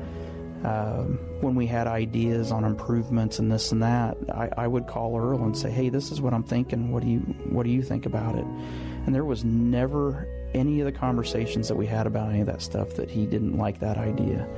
[0.64, 5.18] um, when we had ideas on improvements and this and that, I, I, would call
[5.18, 6.90] Earl and say, "Hey, this is what I'm thinking.
[6.90, 8.46] What do you What do you think about it?"
[9.04, 12.62] And there was never any of the conversations that we had about any of that
[12.62, 14.48] stuff that he didn't like that idea.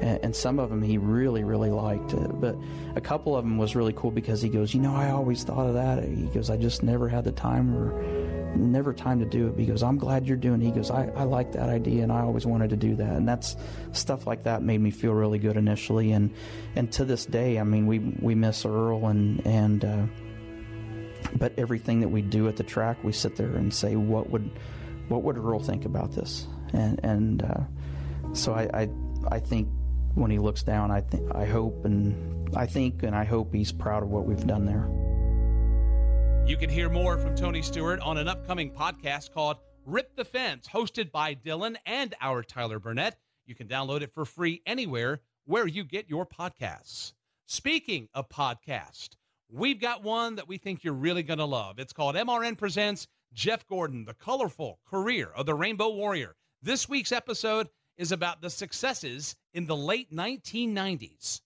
[0.00, 2.12] And, and some of them he really, really liked.
[2.12, 2.40] It.
[2.40, 2.56] But
[2.94, 5.66] a couple of them was really cool because he goes, "You know, I always thought
[5.66, 9.48] of that." He goes, "I just never had the time or." Never time to do
[9.48, 10.64] it because I'm glad you're doing it.
[10.66, 13.10] He goes, I, I like that idea and I always wanted to do that.
[13.10, 13.56] And that's
[13.92, 16.12] stuff like that made me feel really good initially.
[16.12, 16.34] And,
[16.76, 20.06] and to this day, I mean, we, we miss Earl and, and, uh,
[21.36, 24.50] but everything that we do at the track, we sit there and say, what would,
[25.08, 26.46] what would Earl think about this?
[26.72, 28.88] And, and, uh, so I, I,
[29.28, 29.68] I think
[30.14, 33.72] when he looks down, I think, I hope and I think and I hope he's
[33.72, 35.07] proud of what we've done there.
[36.48, 40.66] You can hear more from Tony Stewart on an upcoming podcast called Rip the Fence,
[40.66, 43.18] hosted by Dillon and our Tyler Burnett.
[43.44, 47.12] You can download it for free anywhere where you get your podcasts.
[47.44, 49.10] Speaking of podcast,
[49.50, 51.78] we've got one that we think you're really going to love.
[51.78, 56.34] It's called MRN Presents Jeff Gordon, the colorful career of the Rainbow Warrior.
[56.62, 57.68] This week's episode
[57.98, 61.42] is about the successes in the late 1990s.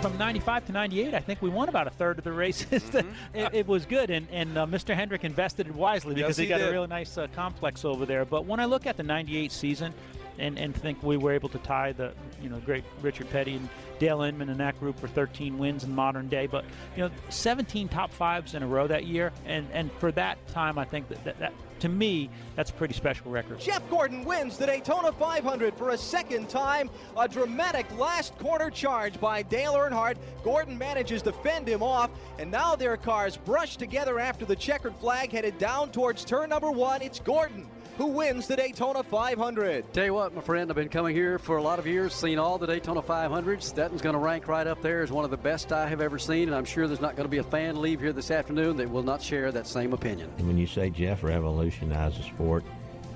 [0.00, 2.82] From 95 to 98, I think we won about a third of the races.
[2.98, 3.38] Mm-hmm.
[3.38, 4.94] it, it, was good, and, and uh, Mr.
[4.94, 6.68] Hendrick invested it wisely because Yes, he, he got did.
[6.68, 8.24] a really nice uh, complex over there.
[8.24, 9.92] But when I look at the 98 season
[10.38, 13.68] and, and think we were able to tie the you know great Richard Petty and
[13.98, 16.64] Dale Inman and that group for 13 wins in modern day, but
[16.96, 20.78] you know 17 top fives in a row that year, and, and for that time,
[20.78, 23.60] I think that, that, that to me that's a pretty special record.
[23.60, 26.90] Jeff Gordon wins the Daytona 500 for a second time.
[27.16, 30.16] A dramatic last corner charge by Dale Earnhardt.
[30.42, 34.94] Gordon manages to fend him off, and now their cars brush together after the checkered
[34.96, 37.02] flag headed down towards turn number one.
[37.02, 37.66] It's Gordon
[37.98, 39.92] who wins the Daytona 500.
[39.92, 42.38] Tell you what, my friend, I've been coming here for a lot of years, seen
[42.38, 43.74] all the Daytona 500s.
[43.74, 46.00] That one's going to rank right up there as one of the best I have
[46.00, 48.30] ever seen, and I'm sure there's not going to be a fan leave here this
[48.30, 50.30] afternoon that will not share that same opinion.
[50.38, 52.64] And when you say Jeff revolutionized the sport,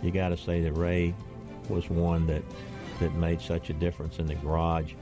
[0.03, 1.14] you got to say that Ray
[1.68, 2.43] was one that
[2.99, 4.95] that made such a difference in the garage,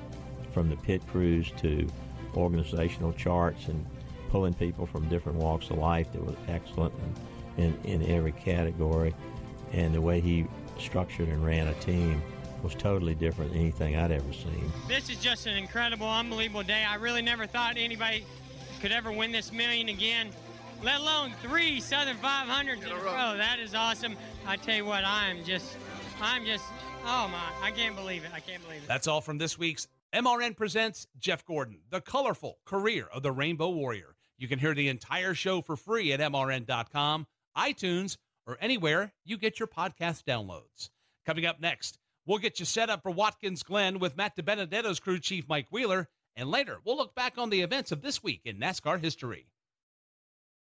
[0.52, 1.88] from the pit crews to
[2.36, 3.84] organizational charts and
[4.28, 6.12] pulling people from different walks of life.
[6.12, 6.94] That was excellent
[7.56, 9.14] in, in, in every category,
[9.72, 10.46] and the way he
[10.78, 12.22] structured and ran a team
[12.62, 14.70] was totally different than anything I'd ever seen.
[14.88, 16.84] This is just an incredible, unbelievable day.
[16.88, 18.24] I really never thought anybody
[18.80, 20.30] could ever win this million again,
[20.82, 23.36] let alone three Southern 500s in a row.
[23.36, 24.16] That is awesome.
[24.46, 25.76] I tell you what, I'm just,
[26.20, 26.64] I'm just,
[27.04, 28.30] oh my, I can't believe it.
[28.34, 28.88] I can't believe it.
[28.88, 33.70] That's all from this week's MRN Presents Jeff Gordon, the colorful career of the Rainbow
[33.70, 34.16] Warrior.
[34.38, 38.16] You can hear the entire show for free at MRN.com, iTunes,
[38.50, 40.90] or anywhere you get your podcast downloads.
[41.24, 45.20] Coming up next, we'll get you set up for Watkins Glen with Matt DiBenedetto's crew
[45.20, 46.08] chief Mike Wheeler.
[46.34, 49.46] And later, we'll look back on the events of this week in NASCAR history.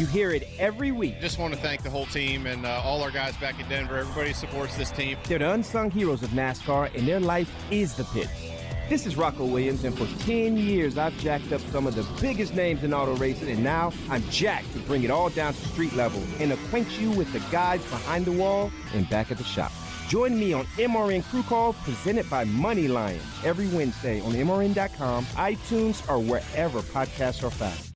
[0.00, 1.20] You hear it every week.
[1.20, 3.98] Just want to thank the whole team and uh, all our guys back in Denver.
[3.98, 5.18] Everybody supports this team.
[5.24, 8.32] They're the unsung heroes of NASCAR, and their life is the pits.
[8.88, 12.54] This is Rocco Williams, and for 10 years, I've jacked up some of the biggest
[12.54, 15.92] names in auto racing, and now I'm jacked to bring it all down to street
[15.92, 19.70] level and acquaint you with the guys behind the wall and back at the shop.
[20.08, 26.10] Join me on MRN Crew Call, presented by Money Lion, every Wednesday on MRN.com, iTunes,
[26.10, 27.90] or wherever podcasts are found.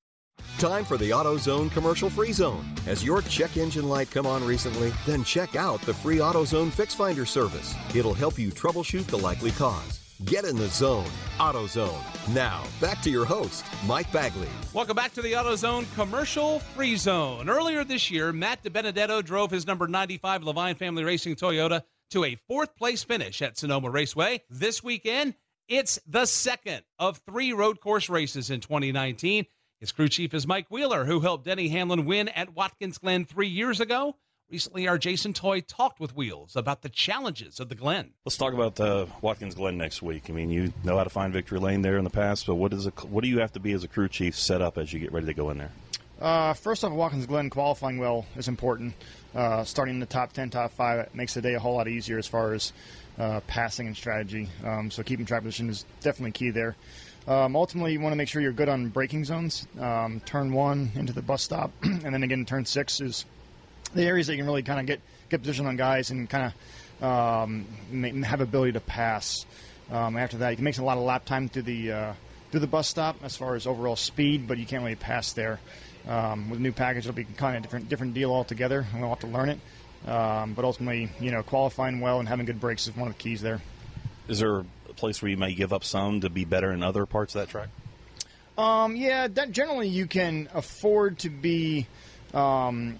[0.58, 2.64] Time for the AutoZone commercial free zone.
[2.84, 4.92] Has your check engine light come on recently?
[5.04, 7.74] Then check out the free AutoZone Fix Finder service.
[7.92, 10.00] It'll help you troubleshoot the likely cause.
[10.26, 11.10] Get in the zone.
[11.38, 12.32] AutoZone.
[12.32, 14.48] Now, back to your host, Mike Bagley.
[14.72, 17.50] Welcome back to the AutoZone Commercial Free Zone.
[17.50, 22.36] Earlier this year, Matt DiBenedetto drove his number 95 Leavine Family Racing Toyota to a
[22.46, 24.40] fourth place finish at Sonoma Raceway.
[24.48, 25.34] This weekend,
[25.68, 29.46] it's the second of three road course races in 2019.
[29.84, 33.48] His crew chief is Mike Wheeler, who helped Denny Hamlin win at Watkins Glen three
[33.48, 34.16] years ago.
[34.50, 38.14] Recently, our Jason Toy talked with Wheels about the challenges of the Glen.
[38.24, 40.30] Let's talk about uh, Watkins Glen next week.
[40.30, 42.72] I mean, you know how to find victory lane there in the past, but what
[42.72, 44.90] is a, what do you have to be as a crew chief set up as
[44.90, 45.72] you get ready to go in there?
[46.18, 48.94] Uh, first off, Watkins Glen qualifying well is important.
[49.34, 51.88] Uh, starting in the top 10, top 5 it makes the day a whole lot
[51.88, 52.72] easier as far as
[53.18, 54.48] uh, passing and strategy.
[54.64, 56.74] Um, so keeping track position is definitely key there.
[57.26, 59.66] Um, ultimately, you want to make sure you're good on braking zones.
[59.80, 63.24] Um, turn one into the bus stop, and then again, turn six is
[63.94, 65.00] the areas that you can really kind of get
[65.30, 66.52] get position on guys and kind
[67.00, 67.66] of um,
[68.24, 69.46] have ability to pass.
[69.90, 72.12] Um, after that, you can make a lot of lap time through the uh,
[72.50, 75.60] through the bus stop as far as overall speed, but you can't really pass there.
[76.06, 79.10] Um, with a new package, it'll be kind of different different deal altogether, and we'll
[79.10, 79.58] have to learn it.
[80.06, 83.22] Um, but ultimately, you know, qualifying well and having good brakes is one of the
[83.22, 83.62] keys there.
[84.28, 84.64] Is there
[85.04, 87.48] place where you may give up some to be better in other parts of that
[87.50, 87.68] track?
[88.56, 91.86] Um, yeah, that generally you can afford to be
[92.32, 92.98] um,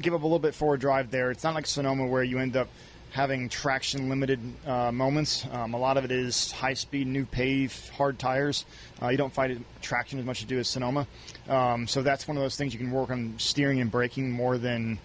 [0.00, 1.30] give up a little bit forward drive there.
[1.30, 2.68] It's not like Sonoma where you end up
[3.10, 5.44] having traction limited uh, moments.
[5.52, 8.64] Um, a lot of it is high speed, new pave, hard tires.
[9.02, 11.06] Uh, you don't find it traction as much as you do as Sonoma.
[11.48, 14.56] Um, so that's one of those things you can work on steering and braking more
[14.56, 14.98] than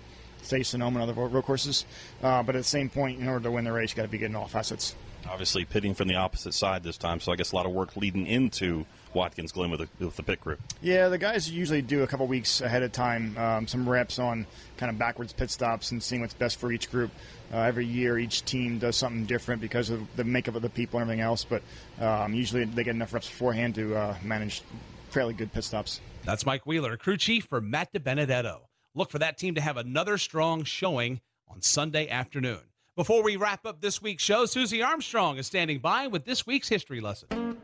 [0.43, 1.85] say Sonoma and other road courses.
[2.23, 4.07] Uh, but at the same point, in order to win the race, you got to
[4.07, 4.95] be getting in all facets.
[5.29, 7.97] Obviously, pitting from the opposite side this time, so I guess a lot of work
[7.97, 10.57] leading into Watkins Glen with the, with the pit crew.
[10.81, 14.45] Yeah, the guys usually do a couple weeks ahead of time, um, some reps on
[14.77, 17.11] kind of backwards pit stops and seeing what's best for each group.
[17.53, 20.99] Uh, every year, each team does something different because of the makeup of the people
[20.99, 21.43] and everything else.
[21.45, 21.63] But
[21.99, 24.61] um, usually, they get enough reps beforehand to uh, manage
[25.09, 26.01] fairly good pit stops.
[26.23, 28.59] That's Mike Wheeler, crew chief for Matt DiBenedetto.
[28.93, 32.61] Look for that team to have another strong showing on Sunday afternoon.
[32.95, 36.69] Before we wrap up this week's show, Susie Armstrong is standing by with this week's
[36.69, 37.57] history lesson.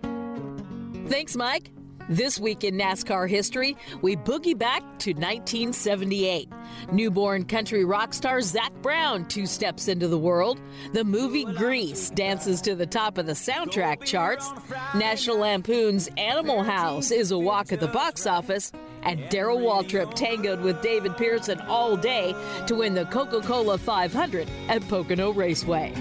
[1.07, 1.71] Thanks, Mike.
[2.09, 6.49] This week in NASCAR history, we boogie back to 1978.
[6.91, 10.59] Newborn country rock star Zac Brown two steps into the world.
[10.91, 14.51] The movie Grease dances to the top of the soundtrack charts.
[14.95, 18.73] National Lampoon's Animal House is a walk at the box office.
[19.03, 22.35] And Darrell Waltrip tangoed with David Pearson all day
[22.67, 25.93] to win the Coca Cola 500 at Pocono Raceway.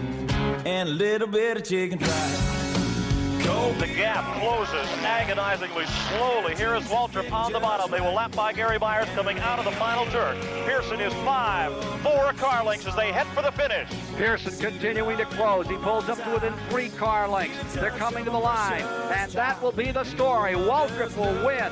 [0.66, 1.98] And a little bit of chicken
[3.42, 3.78] fried.
[3.80, 6.54] The gap closes agonizingly slowly.
[6.54, 7.90] Here is Waltrip on the bottom.
[7.90, 10.38] They will lap by Gary Myers coming out of the final turn.
[10.66, 11.72] Pearson is five,
[12.02, 13.88] four car lengths as they head for the finish.
[14.16, 15.66] Pearson continuing to close.
[15.66, 17.74] He pulls up to within three car lengths.
[17.74, 20.52] They're coming to the line, and that will be the story.
[20.52, 21.70] Waltrip will win.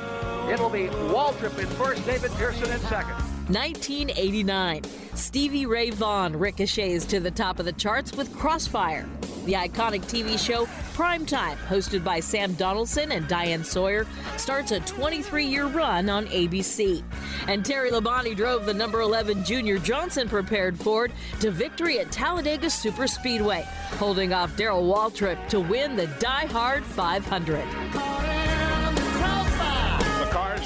[0.51, 3.15] It'll be Waltrip in first, David Pearson in second.
[3.49, 4.83] 1989.
[5.15, 9.07] Stevie Ray Vaughan ricochets to the top of the charts with Crossfire.
[9.45, 15.45] The iconic TV show Primetime, hosted by Sam Donaldson and Diane Sawyer, starts a 23
[15.45, 17.03] year run on ABC.
[17.47, 22.67] And Terry Labonte drove the number 11 Junior Johnson prepared Ford to victory at Talladega
[22.67, 23.63] Superspeedway,
[23.97, 28.28] holding off Darrell Waltrip to win the Die Hard 500.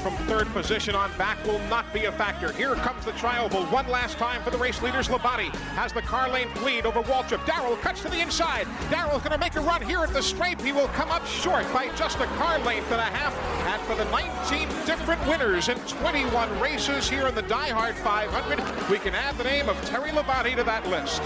[0.04, 2.52] From third position on back will not be a factor.
[2.52, 5.08] Here comes the trioval one last time for the race leaders.
[5.08, 7.46] Labonte has the car lane lead over Waltrip.
[7.46, 8.68] Darrell cuts to the inside.
[8.90, 10.60] Darrell's going to make a run here at the stripe.
[10.60, 13.34] He will come up short by just a car length and a half.
[13.66, 18.90] And for the 19 different winners in 21 races here in the Die Hard 500,
[18.90, 21.22] we can add the name of Terry Labonte to that list.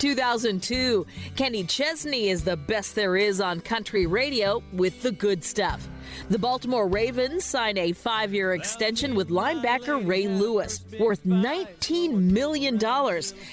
[0.00, 5.88] 2002, Kenny Chesney is the best there is on country radio with the good stuff.
[6.28, 12.78] The Baltimore Ravens sign a five year extension with linebacker Ray Lewis, worth $19 million,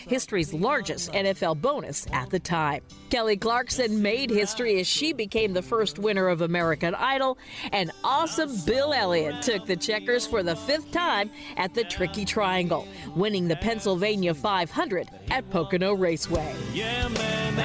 [0.08, 2.82] history's largest NFL bonus at the time.
[3.10, 7.38] Kelly Clarkson made history as she became the first winner of American Idol,
[7.72, 12.88] and awesome Bill Elliott took the checkers for the fifth time at the Tricky Triangle,
[13.16, 16.56] winning the Pennsylvania 500 at Pocono Raceway.
[16.74, 17.56] Yeah, man,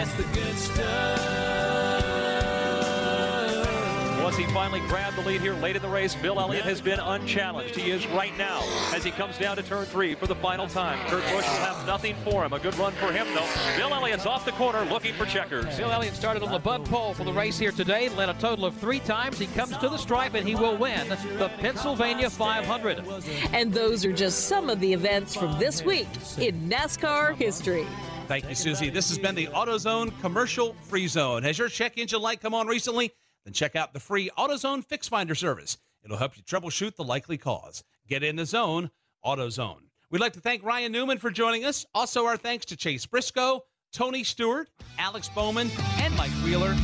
[4.22, 7.00] Once he finally grabbed the lead here late in the race, Bill Elliott has been
[7.00, 7.74] unchallenged.
[7.74, 8.62] He is right now
[8.94, 10.98] as he comes down to turn three for the final time.
[11.08, 12.52] Kurt Busch will have nothing for him.
[12.52, 13.48] A good run for him, though.
[13.76, 15.76] Bill Elliott's off the corner looking for checkers.
[15.76, 18.64] Bill Elliott started on the bud pole for the race here today, led a total
[18.64, 19.40] of three times.
[19.40, 23.04] He comes to the stripe and he will win the Pennsylvania 500.
[23.52, 26.06] And those are just some of the events from this week
[26.38, 27.86] in NASCAR history.
[28.28, 28.88] Thank you, Susie.
[28.88, 31.42] This has been the AutoZone Commercial Free Zone.
[31.42, 33.12] Has your check engine light come on recently?
[33.45, 35.78] Then check out the free AutoZone Fix Finder service.
[36.05, 37.84] It'll help you troubleshoot the likely cause.
[38.09, 38.90] Get in the zone,
[39.24, 39.82] AutoZone.
[40.11, 41.86] We'd like to thank Ryan Newman for joining us.
[41.95, 44.68] Also, our thanks to Chase Briscoe, Tony Stewart,
[44.99, 46.76] Alex Bowman, and Mike Wheeler.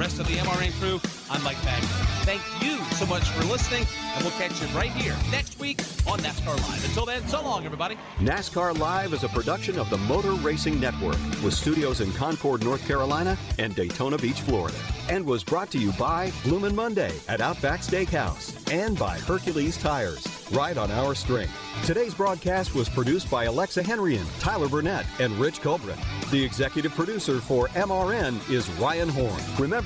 [0.00, 0.98] Rest of the MRN crew,
[1.28, 1.86] I'm Mike Bagley.
[2.24, 6.18] Thank you so much for listening, and we'll catch you right here next week on
[6.20, 6.82] NASCAR Live.
[6.86, 7.98] Until then, so long, everybody.
[8.18, 12.86] NASCAR Live is a production of the Motor Racing Network with studios in Concord, North
[12.88, 14.78] Carolina and Daytona Beach, Florida.
[15.10, 20.26] And was brought to you by Bloomin' Monday at Outback Steakhouse and by Hercules Tires.
[20.50, 21.52] Right on our strength.
[21.84, 25.96] Today's broadcast was produced by Alexa Henrian, Tyler Burnett, and Rich Colbrin.
[26.30, 29.40] The executive producer for MRN is Ryan Horn.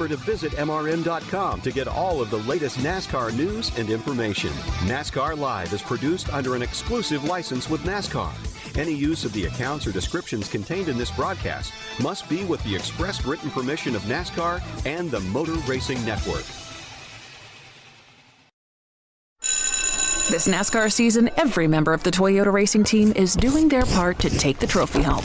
[0.04, 4.50] Remember to visit MRN.com to get all of the latest NASCAR news and information.
[4.84, 8.30] NASCAR Live is produced under an exclusive license with NASCAR.
[8.78, 12.74] Any use of the accounts or descriptions contained in this broadcast must be with the
[12.74, 16.44] express written permission of NASCAR and the Motor Racing Network.
[20.30, 24.28] This NASCAR season, every member of the Toyota racing team is doing their part to
[24.28, 25.24] take the trophy home.